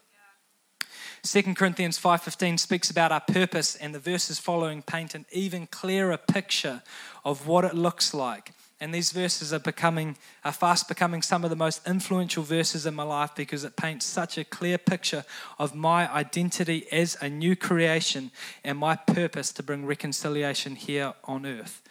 2 1.24 1.54
Corinthians 1.54 1.98
5:15 1.98 2.58
speaks 2.58 2.90
about 2.90 3.12
our 3.12 3.20
purpose 3.20 3.76
and 3.76 3.94
the 3.94 4.00
verses 4.00 4.40
following 4.40 4.82
paint 4.82 5.14
an 5.14 5.24
even 5.30 5.68
clearer 5.68 6.16
picture 6.16 6.82
of 7.24 7.46
what 7.46 7.64
it 7.64 7.74
looks 7.74 8.12
like. 8.12 8.52
And 8.80 8.92
these 8.92 9.12
verses 9.12 9.52
are 9.52 9.60
becoming 9.60 10.16
are 10.44 10.50
fast 10.50 10.88
becoming 10.88 11.22
some 11.22 11.44
of 11.44 11.50
the 11.50 11.56
most 11.56 11.86
influential 11.86 12.42
verses 12.42 12.86
in 12.86 12.94
my 12.94 13.04
life 13.04 13.30
because 13.36 13.62
it 13.62 13.76
paints 13.76 14.04
such 14.04 14.36
a 14.36 14.44
clear 14.44 14.78
picture 14.78 15.24
of 15.60 15.76
my 15.76 16.12
identity 16.12 16.90
as 16.90 17.16
a 17.20 17.28
new 17.28 17.54
creation 17.54 18.32
and 18.64 18.76
my 18.76 18.96
purpose 18.96 19.52
to 19.52 19.62
bring 19.62 19.86
reconciliation 19.86 20.74
here 20.74 21.14
on 21.22 21.46
earth. 21.46 21.81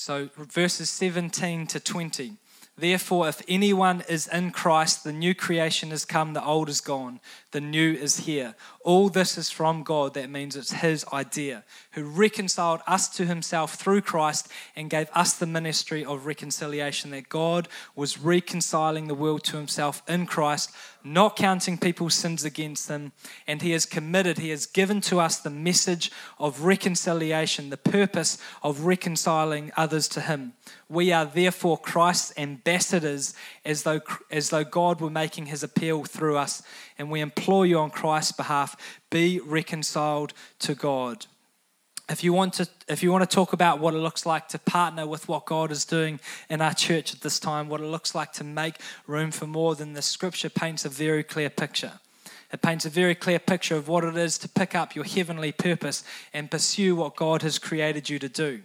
So, 0.00 0.28
verses 0.36 0.88
17 0.90 1.66
to 1.66 1.80
20. 1.80 2.34
Therefore, 2.76 3.28
if 3.28 3.42
anyone 3.48 4.04
is 4.08 4.28
in 4.28 4.52
Christ, 4.52 5.02
the 5.02 5.12
new 5.12 5.34
creation 5.34 5.90
has 5.90 6.04
come, 6.04 6.34
the 6.34 6.44
old 6.44 6.68
is 6.68 6.80
gone, 6.80 7.18
the 7.50 7.60
new 7.60 7.94
is 7.94 8.18
here. 8.18 8.54
All 8.88 9.10
this 9.10 9.36
is 9.36 9.50
from 9.50 9.82
God. 9.82 10.14
That 10.14 10.30
means 10.30 10.56
it's 10.56 10.72
His 10.72 11.04
idea, 11.12 11.62
who 11.90 12.04
reconciled 12.04 12.80
us 12.86 13.06
to 13.16 13.26
Himself 13.26 13.74
through 13.74 14.00
Christ 14.00 14.48
and 14.74 14.88
gave 14.88 15.10
us 15.14 15.34
the 15.34 15.46
ministry 15.46 16.06
of 16.06 16.24
reconciliation. 16.24 17.10
That 17.10 17.28
God 17.28 17.68
was 17.94 18.18
reconciling 18.18 19.06
the 19.06 19.14
world 19.14 19.44
to 19.44 19.58
Himself 19.58 20.02
in 20.08 20.24
Christ, 20.24 20.70
not 21.04 21.36
counting 21.36 21.76
people's 21.76 22.14
sins 22.14 22.46
against 22.46 22.88
them. 22.88 23.12
And 23.46 23.60
He 23.60 23.72
has 23.72 23.84
committed, 23.84 24.38
He 24.38 24.48
has 24.48 24.64
given 24.64 25.02
to 25.02 25.20
us 25.20 25.36
the 25.36 25.50
message 25.50 26.10
of 26.38 26.62
reconciliation, 26.62 27.68
the 27.68 27.76
purpose 27.76 28.38
of 28.62 28.86
reconciling 28.86 29.70
others 29.76 30.08
to 30.08 30.22
Him. 30.22 30.54
We 30.88 31.12
are 31.12 31.26
therefore 31.26 31.76
Christ's 31.76 32.32
ambassadors 32.38 33.34
as 33.62 33.82
though, 33.82 34.00
as 34.30 34.48
though 34.48 34.64
God 34.64 35.02
were 35.02 35.10
making 35.10 35.46
his 35.46 35.62
appeal 35.62 36.04
through 36.04 36.38
us. 36.38 36.62
And 36.98 37.10
we 37.10 37.20
implore 37.20 37.64
you 37.64 37.78
on 37.78 37.90
Christ's 37.90 38.32
behalf 38.32 38.76
be 39.10 39.40
reconciled 39.40 40.32
to 40.60 40.74
God. 40.74 41.26
if 42.10 42.24
you 42.24 42.32
want 42.32 42.54
to 42.54 42.66
if 42.88 43.02
you 43.02 43.12
want 43.12 43.28
to 43.28 43.34
talk 43.34 43.52
about 43.52 43.80
what 43.80 43.94
it 43.94 43.98
looks 43.98 44.24
like 44.24 44.48
to 44.48 44.58
partner 44.58 45.06
with 45.06 45.28
what 45.28 45.44
God 45.44 45.70
is 45.70 45.84
doing 45.84 46.20
in 46.48 46.60
our 46.60 46.74
church 46.74 47.14
at 47.14 47.20
this 47.20 47.38
time, 47.38 47.68
what 47.68 47.80
it 47.80 47.86
looks 47.86 48.14
like 48.14 48.32
to 48.34 48.44
make 48.44 48.76
room 49.06 49.30
for 49.30 49.46
more, 49.46 49.74
then 49.74 49.92
the 49.92 50.02
scripture 50.02 50.48
paints 50.48 50.84
a 50.84 50.88
very 50.88 51.22
clear 51.22 51.50
picture. 51.50 52.00
It 52.50 52.62
paints 52.62 52.86
a 52.86 52.90
very 52.90 53.14
clear 53.14 53.38
picture 53.38 53.76
of 53.76 53.88
what 53.88 54.04
it 54.04 54.16
is 54.16 54.38
to 54.38 54.48
pick 54.48 54.74
up 54.74 54.94
your 54.94 55.04
heavenly 55.04 55.52
purpose 55.52 56.02
and 56.32 56.50
pursue 56.50 56.96
what 56.96 57.14
God 57.14 57.42
has 57.42 57.58
created 57.58 58.08
you 58.08 58.18
to 58.18 58.28
do. 58.28 58.62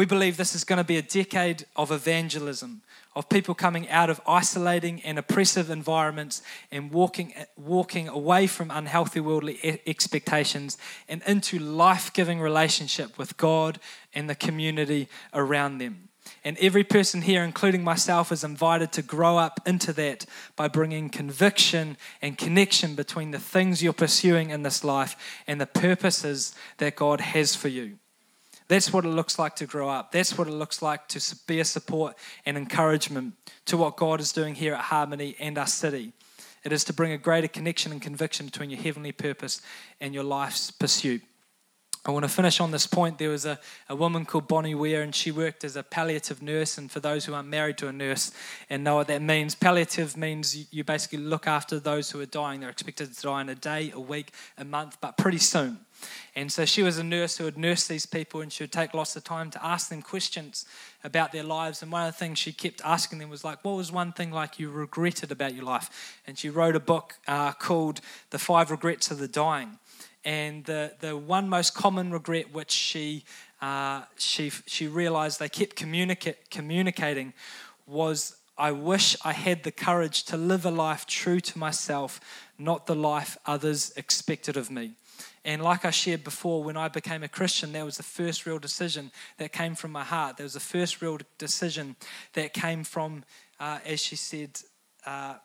We 0.00 0.06
believe 0.06 0.38
this 0.38 0.54
is 0.54 0.64
going 0.64 0.78
to 0.78 0.82
be 0.82 0.96
a 0.96 1.02
decade 1.02 1.66
of 1.76 1.92
evangelism, 1.92 2.80
of 3.14 3.28
people 3.28 3.54
coming 3.54 3.86
out 3.90 4.08
of 4.08 4.18
isolating 4.26 5.02
and 5.02 5.18
oppressive 5.18 5.68
environments 5.68 6.40
and 6.72 6.90
walking, 6.90 7.34
walking 7.54 8.08
away 8.08 8.46
from 8.46 8.70
unhealthy 8.70 9.20
worldly 9.20 9.78
expectations 9.86 10.78
and 11.06 11.22
into 11.26 11.58
life 11.58 12.14
giving 12.14 12.40
relationship 12.40 13.18
with 13.18 13.36
God 13.36 13.78
and 14.14 14.30
the 14.30 14.34
community 14.34 15.06
around 15.34 15.76
them. 15.76 16.08
And 16.44 16.56
every 16.56 16.82
person 16.82 17.20
here, 17.20 17.44
including 17.44 17.84
myself, 17.84 18.32
is 18.32 18.42
invited 18.42 18.92
to 18.92 19.02
grow 19.02 19.36
up 19.36 19.60
into 19.66 19.92
that 19.92 20.24
by 20.56 20.68
bringing 20.68 21.10
conviction 21.10 21.98
and 22.22 22.38
connection 22.38 22.94
between 22.94 23.32
the 23.32 23.38
things 23.38 23.82
you're 23.82 23.92
pursuing 23.92 24.48
in 24.48 24.62
this 24.62 24.82
life 24.82 25.42
and 25.46 25.60
the 25.60 25.66
purposes 25.66 26.54
that 26.78 26.96
God 26.96 27.20
has 27.20 27.54
for 27.54 27.68
you. 27.68 27.98
That's 28.70 28.92
what 28.92 29.04
it 29.04 29.08
looks 29.08 29.36
like 29.36 29.56
to 29.56 29.66
grow 29.66 29.88
up. 29.88 30.12
That's 30.12 30.38
what 30.38 30.46
it 30.46 30.52
looks 30.52 30.80
like 30.80 31.08
to 31.08 31.36
be 31.48 31.58
a 31.58 31.64
support 31.64 32.14
and 32.46 32.56
encouragement 32.56 33.34
to 33.64 33.76
what 33.76 33.96
God 33.96 34.20
is 34.20 34.30
doing 34.30 34.54
here 34.54 34.74
at 34.74 34.82
Harmony 34.82 35.34
and 35.40 35.58
our 35.58 35.66
city. 35.66 36.12
It 36.62 36.72
is 36.72 36.84
to 36.84 36.92
bring 36.92 37.10
a 37.10 37.18
greater 37.18 37.48
connection 37.48 37.90
and 37.90 38.00
conviction 38.00 38.46
between 38.46 38.70
your 38.70 38.80
heavenly 38.80 39.10
purpose 39.10 39.60
and 40.00 40.14
your 40.14 40.22
life's 40.22 40.70
pursuit. 40.70 41.20
I 42.06 42.12
want 42.12 42.24
to 42.24 42.30
finish 42.30 42.60
on 42.60 42.70
this 42.70 42.86
point. 42.86 43.18
There 43.18 43.28
was 43.28 43.44
a, 43.44 43.58
a 43.88 43.94
woman 43.94 44.24
called 44.24 44.48
Bronnie 44.48 44.74
Ware, 44.74 45.02
and 45.02 45.14
she 45.14 45.30
worked 45.30 45.64
as 45.64 45.76
a 45.76 45.82
palliative 45.82 46.40
nurse. 46.40 46.78
And 46.78 46.90
for 46.90 46.98
those 46.98 47.26
who 47.26 47.34
aren't 47.34 47.48
married 47.48 47.76
to 47.78 47.88
a 47.88 47.92
nurse 47.92 48.32
and 48.70 48.82
know 48.82 48.94
what 48.94 49.08
that 49.08 49.20
means, 49.20 49.54
palliative 49.54 50.16
means 50.16 50.72
you 50.72 50.82
basically 50.82 51.18
look 51.18 51.46
after 51.46 51.78
those 51.78 52.10
who 52.10 52.20
are 52.20 52.26
dying. 52.26 52.60
They're 52.60 52.70
expected 52.70 53.14
to 53.14 53.22
die 53.22 53.42
in 53.42 53.50
a 53.50 53.54
day, 53.54 53.92
a 53.94 54.00
week, 54.00 54.32
a 54.56 54.64
month, 54.64 54.96
but 55.02 55.18
pretty 55.18 55.38
soon. 55.38 55.80
And 56.34 56.50
so 56.50 56.64
she 56.64 56.82
was 56.82 56.96
a 56.96 57.04
nurse 57.04 57.36
who 57.36 57.44
would 57.44 57.58
nurse 57.58 57.86
these 57.86 58.06
people 58.06 58.40
and 58.40 58.50
she 58.50 58.62
would 58.62 58.72
take 58.72 58.94
lots 58.94 59.14
of 59.16 59.24
time 59.24 59.50
to 59.50 59.62
ask 59.62 59.90
them 59.90 60.00
questions 60.00 60.64
about 61.04 61.32
their 61.32 61.42
lives. 61.42 61.82
And 61.82 61.92
one 61.92 62.06
of 62.06 62.14
the 62.14 62.18
things 62.18 62.38
she 62.38 62.52
kept 62.52 62.80
asking 62.82 63.18
them 63.18 63.28
was 63.28 63.44
like, 63.44 63.62
what 63.62 63.76
was 63.76 63.92
one 63.92 64.12
thing 64.12 64.30
like 64.30 64.58
you 64.58 64.70
regretted 64.70 65.30
about 65.30 65.54
your 65.54 65.64
life? 65.64 66.18
And 66.26 66.38
she 66.38 66.48
wrote 66.48 66.76
a 66.76 66.80
book 66.80 67.16
uh, 67.28 67.52
called 67.52 68.00
The 68.30 68.38
Five 68.38 68.70
Regrets 68.70 69.10
of 69.10 69.18
the 69.18 69.28
Dying. 69.28 69.78
And 70.24 70.64
the, 70.64 70.92
the 71.00 71.16
one 71.16 71.48
most 71.48 71.74
common 71.74 72.10
regret 72.10 72.52
which 72.52 72.70
she, 72.70 73.24
uh, 73.62 74.02
she, 74.16 74.50
she 74.66 74.86
realized 74.86 75.38
they 75.38 75.48
kept 75.48 75.76
communicate, 75.76 76.50
communicating 76.50 77.32
was 77.86 78.36
I 78.58 78.72
wish 78.72 79.16
I 79.24 79.32
had 79.32 79.62
the 79.62 79.72
courage 79.72 80.24
to 80.24 80.36
live 80.36 80.66
a 80.66 80.70
life 80.70 81.06
true 81.06 81.40
to 81.40 81.58
myself, 81.58 82.20
not 82.58 82.86
the 82.86 82.94
life 82.94 83.38
others 83.46 83.90
expected 83.96 84.58
of 84.58 84.70
me. 84.70 84.92
And 85.46 85.62
like 85.62 85.86
I 85.86 85.90
shared 85.90 86.24
before, 86.24 86.62
when 86.62 86.76
I 86.76 86.88
became 86.88 87.22
a 87.22 87.28
Christian, 87.28 87.72
that 87.72 87.84
was 87.86 87.96
the 87.96 88.02
first 88.02 88.44
real 88.44 88.58
decision 88.58 89.10
that 89.38 89.52
came 89.52 89.74
from 89.74 89.92
my 89.92 90.04
heart. 90.04 90.36
There 90.36 90.44
was 90.44 90.52
the 90.52 90.60
first 90.60 91.00
real 91.00 91.18
decision 91.38 91.96
that 92.34 92.52
came 92.52 92.84
from, 92.84 93.24
uh, 93.58 93.78
as 93.86 94.00
she 94.00 94.16
said, 94.16 94.60
uh, 95.06 95.36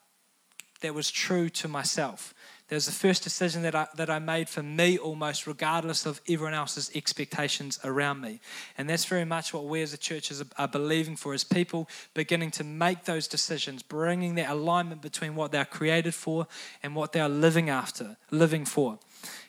that 0.81 0.93
was 0.93 1.11
true 1.11 1.49
to 1.49 1.67
myself. 1.67 2.33
There 2.67 2.75
was 2.75 2.87
the 2.87 2.91
first 2.91 3.23
decision 3.23 3.61
that 3.61 3.75
I, 3.75 3.87
that 3.95 4.09
I 4.09 4.17
made 4.17 4.49
for 4.49 4.63
me 4.63 4.97
almost, 4.97 5.45
regardless 5.45 6.07
of 6.07 6.19
everyone 6.27 6.55
else's 6.55 6.89
expectations 6.95 7.79
around 7.83 8.21
me. 8.21 8.39
And 8.75 8.89
that's 8.89 9.05
very 9.05 9.25
much 9.25 9.53
what 9.53 9.65
we 9.65 9.83
as 9.83 9.93
a 9.93 9.97
church 9.97 10.31
are 10.57 10.67
believing 10.67 11.15
for, 11.15 11.35
is 11.35 11.43
people 11.43 11.87
beginning 12.15 12.49
to 12.51 12.63
make 12.63 13.05
those 13.05 13.27
decisions, 13.27 13.83
bringing 13.83 14.33
that 14.35 14.49
alignment 14.49 15.03
between 15.03 15.35
what 15.35 15.51
they're 15.51 15.63
created 15.63 16.15
for 16.15 16.47
and 16.81 16.95
what 16.95 17.11
they 17.11 17.19
are 17.19 17.29
living 17.29 17.69
after, 17.69 18.17
living 18.31 18.65
for. 18.65 18.97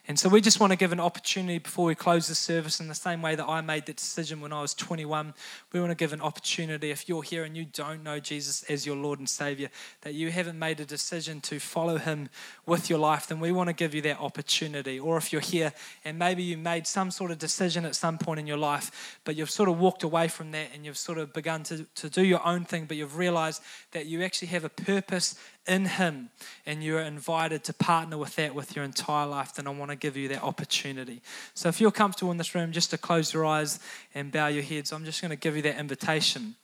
And 0.08 0.16
so 0.16 0.28
we 0.28 0.40
just 0.40 0.60
want 0.60 0.70
to 0.70 0.76
give 0.76 0.92
an 0.92 1.00
opportunity 1.00 1.58
before 1.58 1.86
we 1.86 1.96
close 1.96 2.28
the 2.28 2.36
service 2.36 2.78
in 2.78 2.86
the 2.86 2.94
same 2.94 3.22
way 3.22 3.34
that 3.34 3.48
I 3.48 3.60
made 3.60 3.86
that 3.86 3.96
decision 3.96 4.40
when 4.40 4.52
I 4.52 4.62
was 4.62 4.72
21. 4.72 5.34
We 5.72 5.80
want 5.80 5.90
to 5.90 5.96
give 5.96 6.12
an 6.12 6.20
opportunity 6.20 6.92
if 6.92 7.08
you're 7.08 7.24
here 7.24 7.42
and 7.42 7.56
you 7.56 7.64
don't 7.64 8.04
know 8.04 8.20
Jesus 8.20 8.62
as 8.64 8.86
your 8.86 8.94
Lord 8.94 9.18
and 9.18 9.28
Savior, 9.28 9.68
that 10.02 10.14
you 10.14 10.30
haven't 10.30 10.60
made 10.60 10.78
a 10.78 10.84
decision 10.84 11.40
to 11.42 11.58
follow 11.58 11.98
Him 11.98 12.28
with 12.66 12.88
your 12.88 13.00
life, 13.00 13.26
then 13.26 13.40
we 13.40 13.50
want 13.50 13.68
to 13.68 13.72
give 13.72 13.94
you 13.94 14.02
that 14.02 14.20
opportunity. 14.20 14.96
Or 15.00 15.16
if 15.16 15.32
you're 15.32 15.40
here 15.40 15.72
and 16.04 16.16
maybe 16.16 16.44
you 16.44 16.56
made 16.56 16.86
some 16.86 17.10
sort 17.10 17.32
of 17.32 17.38
decision 17.38 17.84
at 17.84 17.96
some 17.96 18.16
point 18.16 18.38
in 18.38 18.46
your 18.46 18.58
life, 18.58 19.18
but 19.24 19.34
you've 19.34 19.50
sort 19.50 19.68
of 19.68 19.80
walked 19.80 20.04
away 20.04 20.28
from 20.28 20.52
that 20.52 20.68
and 20.72 20.84
you've 20.84 20.98
sort 20.98 21.18
of 21.18 21.32
begun 21.32 21.64
to, 21.64 21.84
to 21.96 22.08
do 22.08 22.24
your 22.24 22.46
own 22.46 22.64
thing, 22.64 22.84
but 22.84 22.96
you've 22.96 23.16
realized 23.16 23.60
that 23.90 24.06
you 24.06 24.22
actually 24.22 24.48
have 24.48 24.62
a 24.62 24.68
purpose 24.68 25.34
in 25.66 25.86
Him 25.86 26.30
and 26.64 26.82
you're 26.82 27.00
invited 27.00 27.64
to 27.64 27.72
partner 27.72 28.18
with 28.18 28.36
that 28.36 28.54
with 28.54 28.76
your 28.76 28.84
entire 28.84 29.26
life, 29.26 29.54
then 29.54 29.66
I 29.66 29.70
want 29.70 29.90
to 29.90 29.96
give 29.96 30.16
you 30.16 30.28
that 30.28 30.42
opportunity. 30.42 31.22
So 31.54 31.68
if 31.68 31.80
you're 31.80 31.90
comfortable 31.90 32.30
in 32.30 32.38
this 32.38 32.54
room, 32.54 32.72
just 32.72 32.90
to 32.90 32.98
close 32.98 33.32
your 33.32 33.44
eyes 33.44 33.78
and 34.14 34.32
bow 34.32 34.48
your 34.48 34.62
heads, 34.62 34.92
I'm 34.92 35.04
just 35.04 35.20
going 35.20 35.30
to 35.30 35.36
give 35.36 35.56
you 35.56 35.62
that 35.62 35.78
invitation. 35.78 36.56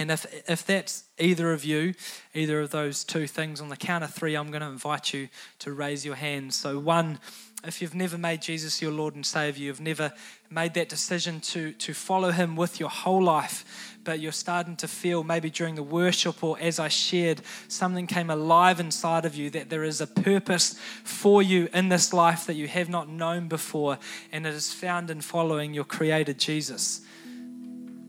And 0.00 0.10
if, 0.10 0.24
if 0.48 0.64
that's 0.64 1.04
either 1.18 1.52
of 1.52 1.62
you, 1.62 1.92
either 2.32 2.62
of 2.62 2.70
those 2.70 3.04
two 3.04 3.26
things, 3.26 3.60
on 3.60 3.68
the 3.68 3.76
count 3.76 4.02
of 4.02 4.14
three, 4.14 4.34
I'm 4.34 4.50
going 4.50 4.62
to 4.62 4.68
invite 4.68 5.12
you 5.12 5.28
to 5.58 5.74
raise 5.74 6.06
your 6.06 6.14
hand. 6.14 6.54
So, 6.54 6.78
one, 6.78 7.18
if 7.64 7.82
you've 7.82 7.94
never 7.94 8.16
made 8.16 8.40
Jesus 8.40 8.80
your 8.80 8.92
Lord 8.92 9.14
and 9.14 9.26
Savior, 9.26 9.66
you've 9.66 9.78
never 9.78 10.10
made 10.48 10.72
that 10.72 10.88
decision 10.88 11.38
to, 11.40 11.72
to 11.72 11.92
follow 11.92 12.30
Him 12.30 12.56
with 12.56 12.80
your 12.80 12.88
whole 12.88 13.22
life, 13.22 13.98
but 14.02 14.20
you're 14.20 14.32
starting 14.32 14.74
to 14.76 14.88
feel 14.88 15.22
maybe 15.22 15.50
during 15.50 15.74
the 15.74 15.82
worship 15.82 16.42
or 16.42 16.58
as 16.58 16.78
I 16.78 16.88
shared, 16.88 17.42
something 17.68 18.06
came 18.06 18.30
alive 18.30 18.80
inside 18.80 19.26
of 19.26 19.34
you 19.34 19.50
that 19.50 19.68
there 19.68 19.84
is 19.84 20.00
a 20.00 20.06
purpose 20.06 20.80
for 21.04 21.42
you 21.42 21.68
in 21.74 21.90
this 21.90 22.14
life 22.14 22.46
that 22.46 22.54
you 22.54 22.68
have 22.68 22.88
not 22.88 23.10
known 23.10 23.48
before, 23.48 23.98
and 24.32 24.46
it 24.46 24.54
is 24.54 24.72
found 24.72 25.10
in 25.10 25.20
following 25.20 25.74
your 25.74 25.84
Creator 25.84 26.32
Jesus. 26.32 27.02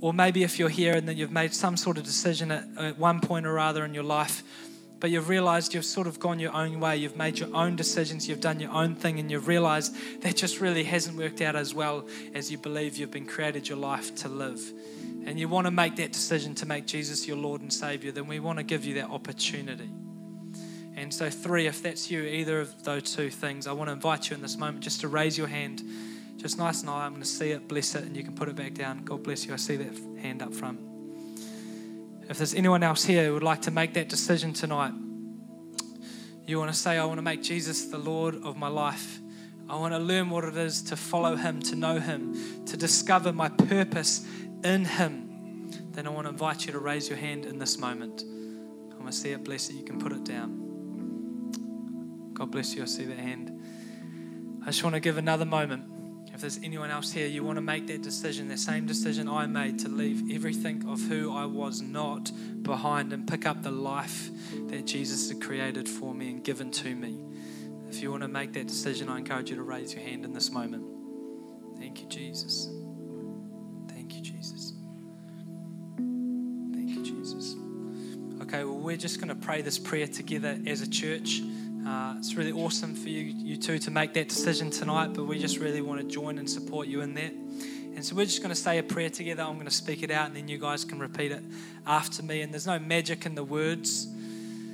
Or 0.02 0.14
maybe 0.14 0.44
if 0.44 0.60
you're 0.60 0.70
here 0.70 0.96
and 0.96 1.08
then 1.08 1.16
you've 1.16 1.32
made 1.32 1.54
some 1.54 1.78
sort 1.78 1.98
of 1.98 2.04
decision 2.04 2.52
at, 2.52 2.68
at 2.78 2.98
one 2.98 3.22
point 3.22 3.46
or 3.46 3.58
other 3.60 3.86
in 3.86 3.94
your 3.94 4.04
life 4.04 4.44
but 5.02 5.10
you've 5.10 5.30
realized 5.30 5.74
you've 5.74 5.84
sort 5.84 6.06
of 6.06 6.20
gone 6.20 6.40
your 6.40 6.54
own 6.54 6.80
way. 6.80 6.96
You've 6.96 7.18
made 7.18 7.40
your 7.40 7.54
own 7.56 7.76
decisions. 7.76 8.30
You've 8.30 8.40
done 8.40 8.60
your 8.60 8.72
own 8.72 8.94
thing, 8.94 9.20
and 9.20 9.32
you've 9.32 9.48
realized 9.48 9.96
that 10.22 10.38
just 10.38 10.62
really 10.62 10.84
hasn't 10.84 11.18
worked 11.18 11.42
out 11.42 11.56
as 11.56 11.74
well 11.74 12.08
as 12.36 12.52
you 12.52 12.60
believe 12.60 12.98
you've 12.98 13.10
been 13.10 13.26
created 13.26 13.68
your 13.68 13.80
life 13.80 14.14
to 14.18 14.30
live. 14.30 14.62
And 15.26 15.40
you 15.40 15.50
want 15.50 15.66
to 15.66 15.72
make 15.72 15.96
that 15.96 16.14
decision 16.14 16.54
to 16.56 16.68
make 16.68 16.86
Jesus 16.86 17.28
your 17.28 17.38
Lord 17.38 17.62
and 17.62 17.74
Savior, 17.74 18.12
then 18.12 18.28
we 18.28 18.40
want 18.40 18.60
to 18.60 18.64
give 18.64 18.86
you 18.86 18.94
that 18.96 19.10
opportunity. 19.10 19.90
And 20.96 21.12
so, 21.12 21.32
three, 21.32 21.66
if 21.66 21.82
that's 21.82 22.12
you, 22.12 22.22
either 22.22 22.62
of 22.62 22.84
those 22.84 23.16
two 23.16 23.32
things, 23.32 23.66
I 23.66 23.72
want 23.72 23.88
to 23.88 23.94
invite 23.94 24.30
you 24.30 24.36
in 24.36 24.42
this 24.44 24.56
moment 24.56 24.84
just 24.84 25.02
to 25.02 25.08
raise 25.08 25.36
your 25.36 25.48
hand, 25.48 25.82
just 26.38 26.58
nice 26.58 26.82
and 26.82 26.90
high. 26.90 27.06
I'm 27.06 27.12
going 27.12 27.22
to 27.22 27.28
see 27.28 27.52
it, 27.52 27.68
bless 27.68 27.96
it, 27.96 28.04
and 28.04 28.16
you 28.16 28.24
can 28.24 28.34
put 28.34 28.50
it 28.50 28.56
back 28.56 28.74
down. 28.74 29.04
God 29.04 29.24
bless 29.24 29.46
you. 29.46 29.54
I 29.54 29.58
see 29.58 29.76
that 29.78 30.22
hand 30.22 30.42
up 30.42 30.54
front. 30.54 30.80
If 32.30 32.38
there's 32.38 32.54
anyone 32.54 32.82
else 32.82 33.04
here 33.04 33.26
who 33.26 33.34
would 33.34 33.44
like 33.44 33.62
to 33.64 33.72
make 33.72 33.94
that 33.96 34.10
decision 34.10 34.54
tonight, 34.54 34.94
you 36.48 36.58
want 36.58 36.72
to 36.72 36.78
say, 36.78 36.98
I 36.98 37.06
want 37.06 37.18
to 37.18 37.24
make 37.24 37.44
Jesus 37.44 37.86
the 37.86 37.98
Lord 37.98 38.36
of 38.44 38.58
my 38.58 38.68
life. 38.68 39.20
I 39.70 39.76
want 39.76 39.94
to 39.94 40.00
learn 40.00 40.30
what 40.30 40.44
it 40.44 40.58
is 40.58 40.82
to 40.84 40.96
follow 40.96 41.36
Him, 41.36 41.62
to 41.64 41.76
know 41.76 42.00
Him, 42.00 42.66
to 42.66 42.76
discover 42.76 43.32
my 43.32 43.50
purpose 43.50 44.26
in 44.64 44.86
Him. 44.86 45.70
Then 45.92 46.08
I 46.08 46.10
want 46.10 46.26
to 46.26 46.32
invite 46.32 46.66
you 46.66 46.74
to 46.74 46.80
raise 46.80 47.08
your 47.08 47.18
hand 47.18 47.46
in 47.46 47.60
this 47.60 47.78
moment. 47.78 48.24
I'm 48.24 48.98
going 48.98 49.06
to 49.06 49.12
see 49.12 49.32
it, 49.32 49.44
bless 49.44 49.70
it. 49.70 49.76
You 49.76 49.84
can 49.84 50.00
put 50.00 50.12
it 50.12 50.24
down. 50.24 52.32
God 52.34 52.52
bless 52.52 52.74
you. 52.74 52.82
I 52.82 52.86
see 52.86 53.06
that 53.06 53.20
hand. 53.20 53.52
I 54.64 54.68
just 54.68 54.84
want 54.84 54.96
to 54.96 55.00
give 55.00 55.18
another 55.18 55.46
moment 55.46 55.86
if 56.42 56.56
there's 56.56 56.66
anyone 56.66 56.90
else 56.90 57.12
here, 57.12 57.28
you 57.28 57.44
want 57.44 57.58
to 57.58 57.62
make 57.62 57.86
that 57.86 58.02
decision, 58.02 58.48
the 58.48 58.58
same 58.58 58.88
decision 58.88 59.30
I 59.30 59.46
made 59.46 59.78
to 59.82 59.90
leave 59.90 60.34
everything 60.34 60.84
of 60.90 61.00
who 61.02 61.32
I 61.32 61.46
was 61.46 61.84
not 61.84 62.32
behind 62.64 63.14
and 63.14 63.28
pick 63.28 63.46
up 63.46 63.62
the 63.62 63.70
life 63.70 64.32
that 64.70 64.88
Jesus 64.88 65.30
had 65.30 65.40
created 65.40 65.88
for 65.88 66.16
me 66.16 66.32
and 66.32 66.44
given 66.44 66.72
to 66.72 66.96
me. 66.96 67.20
If 67.92 68.02
you 68.02 68.10
want 68.10 68.24
to 68.24 68.28
make 68.28 68.54
that 68.54 68.66
decision, 68.66 69.08
I 69.08 69.20
encourage 69.20 69.52
you 69.52 69.56
to 69.58 69.62
raise 69.62 69.94
your 69.94 70.02
hand 70.02 70.26
in 70.26 70.34
this 70.34 70.50
moment. 70.50 70.84
Thank 71.78 72.02
you, 72.02 72.08
Jesus. 72.08 72.70
Thank 73.88 74.16
you, 74.16 74.22
Jesus. 74.22 74.74
Thank 75.96 76.90
you, 76.90 77.04
Jesus. 77.04 77.56
Okay, 78.42 78.64
well, 78.64 78.80
we're 78.80 78.98
just 78.98 79.18
going 79.22 79.30
to 79.30 79.36
pray 79.36 79.62
this 79.62 79.78
prayer 79.78 80.08
together 80.08 80.58
as 80.66 80.82
a 80.82 80.90
church. 80.90 81.44
Uh, 81.92 82.16
it's 82.18 82.36
really 82.36 82.54
awesome 82.54 82.96
for 82.96 83.10
you, 83.10 83.20
you 83.20 83.58
two 83.58 83.78
to 83.78 83.92
make 83.92 84.14
that 84.14 84.30
decision 84.30 84.72
tonight, 84.72 85.12
but 85.14 85.26
we 85.26 85.38
just 85.38 85.58
really 85.58 85.82
want 85.82 86.00
to 86.00 86.08
join 86.08 86.38
and 86.38 86.50
support 86.50 86.88
you 86.88 87.02
in 87.02 87.14
that. 87.16 87.34
And 87.34 88.06
so 88.06 88.16
we're 88.16 88.24
just 88.24 88.40
going 88.40 88.56
to 88.56 88.56
say 88.56 88.78
a 88.78 88.84
prayer 88.84 89.10
together. 89.10 89.44
I'm 89.44 89.56
going 89.56 89.66
to 89.66 89.72
speak 89.72 90.02
it 90.02 90.10
out, 90.10 90.28
and 90.28 90.36
then 90.38 90.48
you 90.48 90.58
guys 90.58 90.86
can 90.86 91.00
repeat 91.00 91.34
it 91.34 91.44
after 91.86 92.24
me. 92.24 92.44
And 92.44 92.54
there's 92.54 92.66
no 92.66 92.80
magic 92.80 93.26
in 93.26 93.36
the 93.36 93.44
words, 93.44 94.08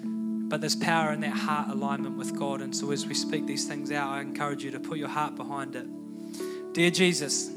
but 0.03 0.62
there's 0.62 0.75
power 0.75 1.12
in 1.12 1.21
that 1.21 1.32
heart 1.32 1.69
alignment 1.69 2.19
with 2.19 2.38
God. 2.38 2.62
And 2.62 2.75
so 2.75 2.91
as 2.91 3.08
we 3.08 3.15
speak 3.15 3.47
these 3.47 3.65
things 3.65 3.91
out, 3.91 4.10
I 4.10 4.21
encourage 4.21 4.63
you 4.63 4.69
to 4.69 4.80
put 4.80 4.99
your 4.99 5.10
heart 5.10 5.36
behind 5.36 5.75
it. 5.75 5.88
Dear 6.73 6.91
Jesus, 6.91 7.49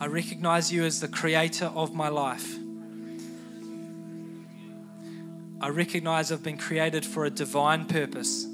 I 0.00 0.06
recognize 0.08 0.72
you 0.72 0.82
as 0.82 0.98
the 0.98 1.06
creator 1.06 1.66
of 1.66 1.94
my 1.94 2.08
life. 2.08 2.58
I 5.64 5.68
recognize 5.68 6.30
I've 6.30 6.42
been 6.42 6.58
created 6.58 7.06
for 7.06 7.24
a 7.24 7.30
divine 7.30 7.86
purpose. 7.86 8.44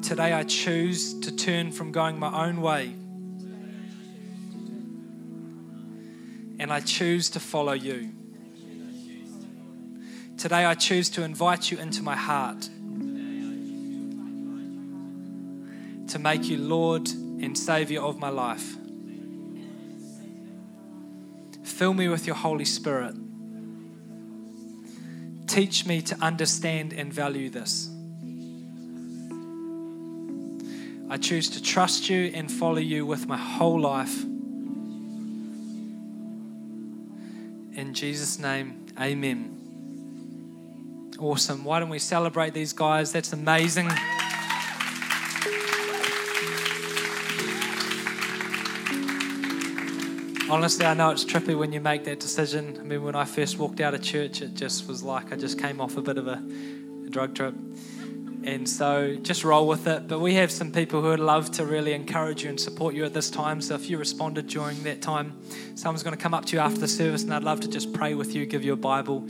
Today 0.00 0.32
I 0.32 0.44
choose 0.44 1.20
to 1.20 1.36
turn 1.36 1.70
from 1.70 1.92
going 1.92 2.18
my 2.18 2.46
own 2.46 2.62
way 2.62 2.94
and 6.58 6.72
I 6.72 6.80
choose 6.80 7.28
to 7.30 7.38
follow 7.38 7.74
you. 7.74 8.14
Today 10.38 10.64
I 10.64 10.74
choose 10.74 11.10
to 11.10 11.22
invite 11.22 11.70
you 11.70 11.78
into 11.78 12.02
my 12.02 12.16
heart 12.16 12.62
to 16.08 16.18
make 16.18 16.44
you 16.44 16.56
Lord 16.56 17.10
and 17.10 17.58
Savior 17.58 18.00
of 18.00 18.18
my 18.18 18.30
life. 18.30 18.74
Fill 21.62 21.92
me 21.92 22.08
with 22.08 22.26
your 22.26 22.36
Holy 22.36 22.64
Spirit. 22.64 23.16
Teach 25.50 25.84
me 25.84 26.00
to 26.02 26.16
understand 26.22 26.92
and 26.92 27.12
value 27.12 27.50
this. 27.50 27.90
I 31.10 31.16
choose 31.16 31.50
to 31.50 31.60
trust 31.60 32.08
you 32.08 32.30
and 32.32 32.48
follow 32.48 32.78
you 32.78 33.04
with 33.04 33.26
my 33.26 33.36
whole 33.36 33.80
life. 33.80 34.22
In 37.72 37.94
Jesus' 37.94 38.38
name, 38.38 38.86
amen. 39.00 39.56
Awesome. 41.18 41.64
Why 41.64 41.80
don't 41.80 41.90
we 41.90 41.98
celebrate 41.98 42.54
these 42.54 42.72
guys? 42.72 43.10
That's 43.10 43.32
amazing. 43.32 43.90
Honestly, 50.50 50.84
I 50.84 50.94
know 50.94 51.10
it's 51.10 51.24
trippy 51.24 51.56
when 51.56 51.72
you 51.72 51.80
make 51.80 52.02
that 52.06 52.18
decision. 52.18 52.76
I 52.80 52.82
mean, 52.82 53.04
when 53.04 53.14
I 53.14 53.24
first 53.24 53.56
walked 53.56 53.80
out 53.80 53.94
of 53.94 54.02
church, 54.02 54.42
it 54.42 54.54
just 54.54 54.88
was 54.88 55.00
like 55.04 55.32
I 55.32 55.36
just 55.36 55.60
came 55.60 55.80
off 55.80 55.96
a 55.96 56.02
bit 56.02 56.18
of 56.18 56.26
a, 56.26 56.42
a 57.06 57.08
drug 57.08 57.36
trip. 57.36 57.54
And 58.42 58.68
so 58.68 59.14
just 59.14 59.44
roll 59.44 59.68
with 59.68 59.86
it. 59.86 60.08
But 60.08 60.18
we 60.18 60.34
have 60.34 60.50
some 60.50 60.72
people 60.72 61.02
who 61.02 61.10
would 61.10 61.20
love 61.20 61.52
to 61.52 61.64
really 61.64 61.92
encourage 61.92 62.42
you 62.42 62.48
and 62.48 62.58
support 62.58 62.96
you 62.96 63.04
at 63.04 63.14
this 63.14 63.30
time. 63.30 63.60
So 63.60 63.76
if 63.76 63.88
you 63.88 63.96
responded 63.96 64.48
during 64.48 64.82
that 64.82 65.00
time, 65.00 65.38
someone's 65.76 66.02
going 66.02 66.16
to 66.16 66.22
come 66.22 66.34
up 66.34 66.46
to 66.46 66.56
you 66.56 66.60
after 66.60 66.80
the 66.80 66.88
service 66.88 67.22
and 67.22 67.32
I'd 67.32 67.44
love 67.44 67.60
to 67.60 67.68
just 67.68 67.92
pray 67.92 68.14
with 68.14 68.34
you, 68.34 68.44
give 68.44 68.64
you 68.64 68.72
a 68.72 68.76
Bible, 68.76 69.28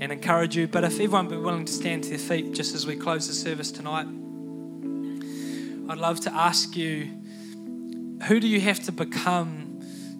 and 0.00 0.10
encourage 0.10 0.56
you. 0.56 0.66
But 0.66 0.82
if 0.82 0.94
everyone 0.94 1.28
would 1.28 1.36
be 1.36 1.40
willing 1.40 1.66
to 1.66 1.72
stand 1.72 2.02
to 2.04 2.10
their 2.10 2.18
feet 2.18 2.52
just 2.54 2.74
as 2.74 2.88
we 2.88 2.96
close 2.96 3.28
the 3.28 3.34
service 3.34 3.70
tonight, 3.70 4.08
I'd 5.88 5.98
love 5.98 6.18
to 6.22 6.34
ask 6.34 6.76
you 6.76 7.12
who 8.26 8.40
do 8.40 8.48
you 8.48 8.60
have 8.62 8.80
to 8.86 8.90
become 8.90 9.65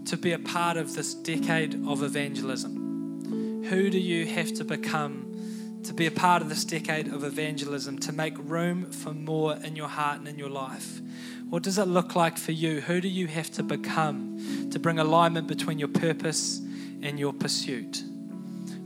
to 0.07 0.17
be 0.17 0.33
a 0.33 0.39
part 0.39 0.77
of 0.77 0.95
this 0.95 1.15
decade 1.15 1.75
of 1.87 2.03
evangelism? 2.03 3.65
Who 3.69 3.91
do 3.91 3.99
you 3.99 4.27
have 4.27 4.55
to 4.55 4.65
become 4.65 5.81
to 5.83 5.93
be 5.93 6.07
a 6.07 6.11
part 6.11 6.43
of 6.43 6.49
this 6.49 6.65
decade 6.65 7.09
of 7.09 7.23
evangelism, 7.23 7.99
to 7.99 8.13
make 8.13 8.35
room 8.39 8.91
for 8.91 9.13
more 9.13 9.57
in 9.63 9.77
your 9.77 9.89
heart 9.89 10.19
and 10.19 10.29
in 10.29 10.39
your 10.39 10.49
life? 10.49 11.01
What 11.49 11.63
does 11.63 11.79
it 11.79 11.87
look 11.87 12.17
like 12.17 12.39
for 12.39 12.53
you? 12.53 12.81
Who 12.81 13.01
do 13.01 13.09
you 13.09 13.29
have 13.29 13.51
to 13.53 13.63
become 13.63 14.69
to 14.71 14.79
bring 14.79 14.99
alignment 14.99 15.47
between 15.47 15.79
your 15.79 15.89
purpose 15.89 16.59
and 17.03 17.19
your 17.19 17.33
pursuit? 17.33 18.03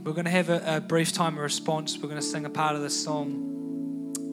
We're 0.05 0.13
going 0.13 0.27
to 0.27 0.31
have 0.31 0.51
a, 0.51 0.77
a 0.77 0.81
brief 0.81 1.13
time 1.13 1.37
of 1.37 1.43
response. 1.43 1.97
We're 1.97 2.09
going 2.09 2.21
to 2.21 2.27
sing 2.27 2.45
a 2.45 2.51
part 2.51 2.77
of 2.77 2.83
this 2.83 3.03
song. 3.03 3.60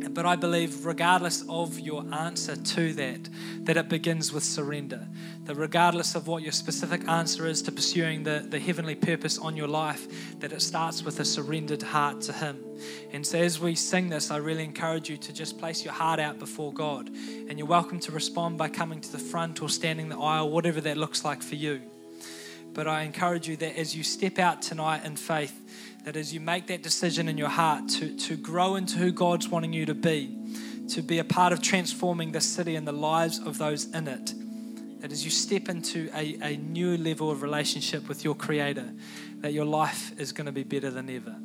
But 0.10 0.26
I 0.26 0.36
believe, 0.36 0.86
regardless 0.86 1.44
of 1.50 1.80
your 1.80 2.04
answer 2.14 2.56
to 2.56 2.94
that, 2.94 3.30
that 3.66 3.78
it 3.78 3.90
begins 3.90 4.32
with 4.32 4.44
surrender. 4.44 5.08
That 5.46 5.56
regardless 5.56 6.16
of 6.16 6.28
what 6.28 6.44
your 6.44 6.52
specific 6.52 7.08
answer 7.08 7.48
is 7.48 7.62
to 7.64 7.72
pursuing 7.72 8.24
the, 8.24 8.46
the 8.48 8.60
heavenly 8.60 8.96
purpose 8.96 9.38
on 9.38 9.56
your 9.56 9.68
life, 9.68 10.40
that 10.40 10.52
it 10.52 10.62
starts 10.62 11.04
with 11.04 11.20
a 11.20 11.26
surrendered 11.26 11.84
heart 11.84 12.22
to 12.22 12.34
Him. 12.34 12.64
And 13.12 13.26
so, 13.26 13.40
as 13.40 13.60
we 13.60 13.76
sing 13.76 14.10
this, 14.10 14.32
I 14.32 14.38
really 14.38 14.64
encourage 14.64 15.10
you 15.10 15.18
to 15.18 15.34
just 15.34 15.58
place 15.58 15.84
your 15.84 15.94
heart 15.94 16.20
out 16.20 16.40
before 16.40 16.74
God. 16.74 17.10
And 17.10 17.58
you're 17.58 17.68
welcome 17.68 18.00
to 18.02 18.12
respond 18.12 18.58
by 18.58 18.70
coming 18.70 19.02
to 19.02 19.12
the 19.12 19.20
front 19.20 19.62
or 19.62 19.70
standing 19.70 20.10
the 20.10 20.18
aisle, 20.18 20.50
whatever 20.50 20.82
that 20.82 20.98
looks 20.98 21.24
like 21.26 21.42
for 21.42 21.56
you. 21.56 21.82
But 22.74 22.88
I 22.88 23.02
encourage 23.02 23.48
you 23.48 23.58
that 23.58 23.76
as 23.78 23.96
you 23.96 24.04
step 24.04 24.38
out 24.38 24.62
tonight 24.62 25.04
in 25.04 25.16
faith, 25.16 25.60
that 26.08 26.16
as 26.16 26.34
you 26.34 26.40
make 26.40 26.68
that 26.68 26.82
decision 26.82 27.28
in 27.28 27.38
your 27.38 27.50
heart 27.50 27.90
to, 27.90 28.16
to 28.16 28.38
grow 28.38 28.78
into 28.78 28.98
who 28.98 29.12
God's 29.12 29.50
wanting 29.50 29.74
you 29.74 29.86
to 29.88 29.94
be, 29.94 30.34
to 30.88 31.02
be 31.02 31.20
a 31.20 31.24
part 31.26 31.52
of 31.52 31.62
transforming 31.62 32.32
the 32.32 32.40
city 32.40 32.78
and 32.78 32.88
the 32.88 32.94
lives 32.94 33.40
of 33.40 33.58
those 33.58 33.94
in 33.94 34.08
it, 34.08 34.34
that 35.02 35.12
as 35.12 35.26
you 35.26 35.30
step 35.30 35.68
into 35.68 36.10
a, 36.16 36.38
a 36.42 36.56
new 36.56 36.96
level 36.96 37.30
of 37.30 37.42
relationship 37.42 38.08
with 38.08 38.24
your 38.24 38.36
Creator, 38.36 38.90
that 39.40 39.52
your 39.52 39.66
life 39.66 40.18
is 40.18 40.32
going 40.32 40.46
to 40.46 40.54
be 40.54 40.64
better 40.64 40.90
than 40.90 41.10
ever. 41.10 41.36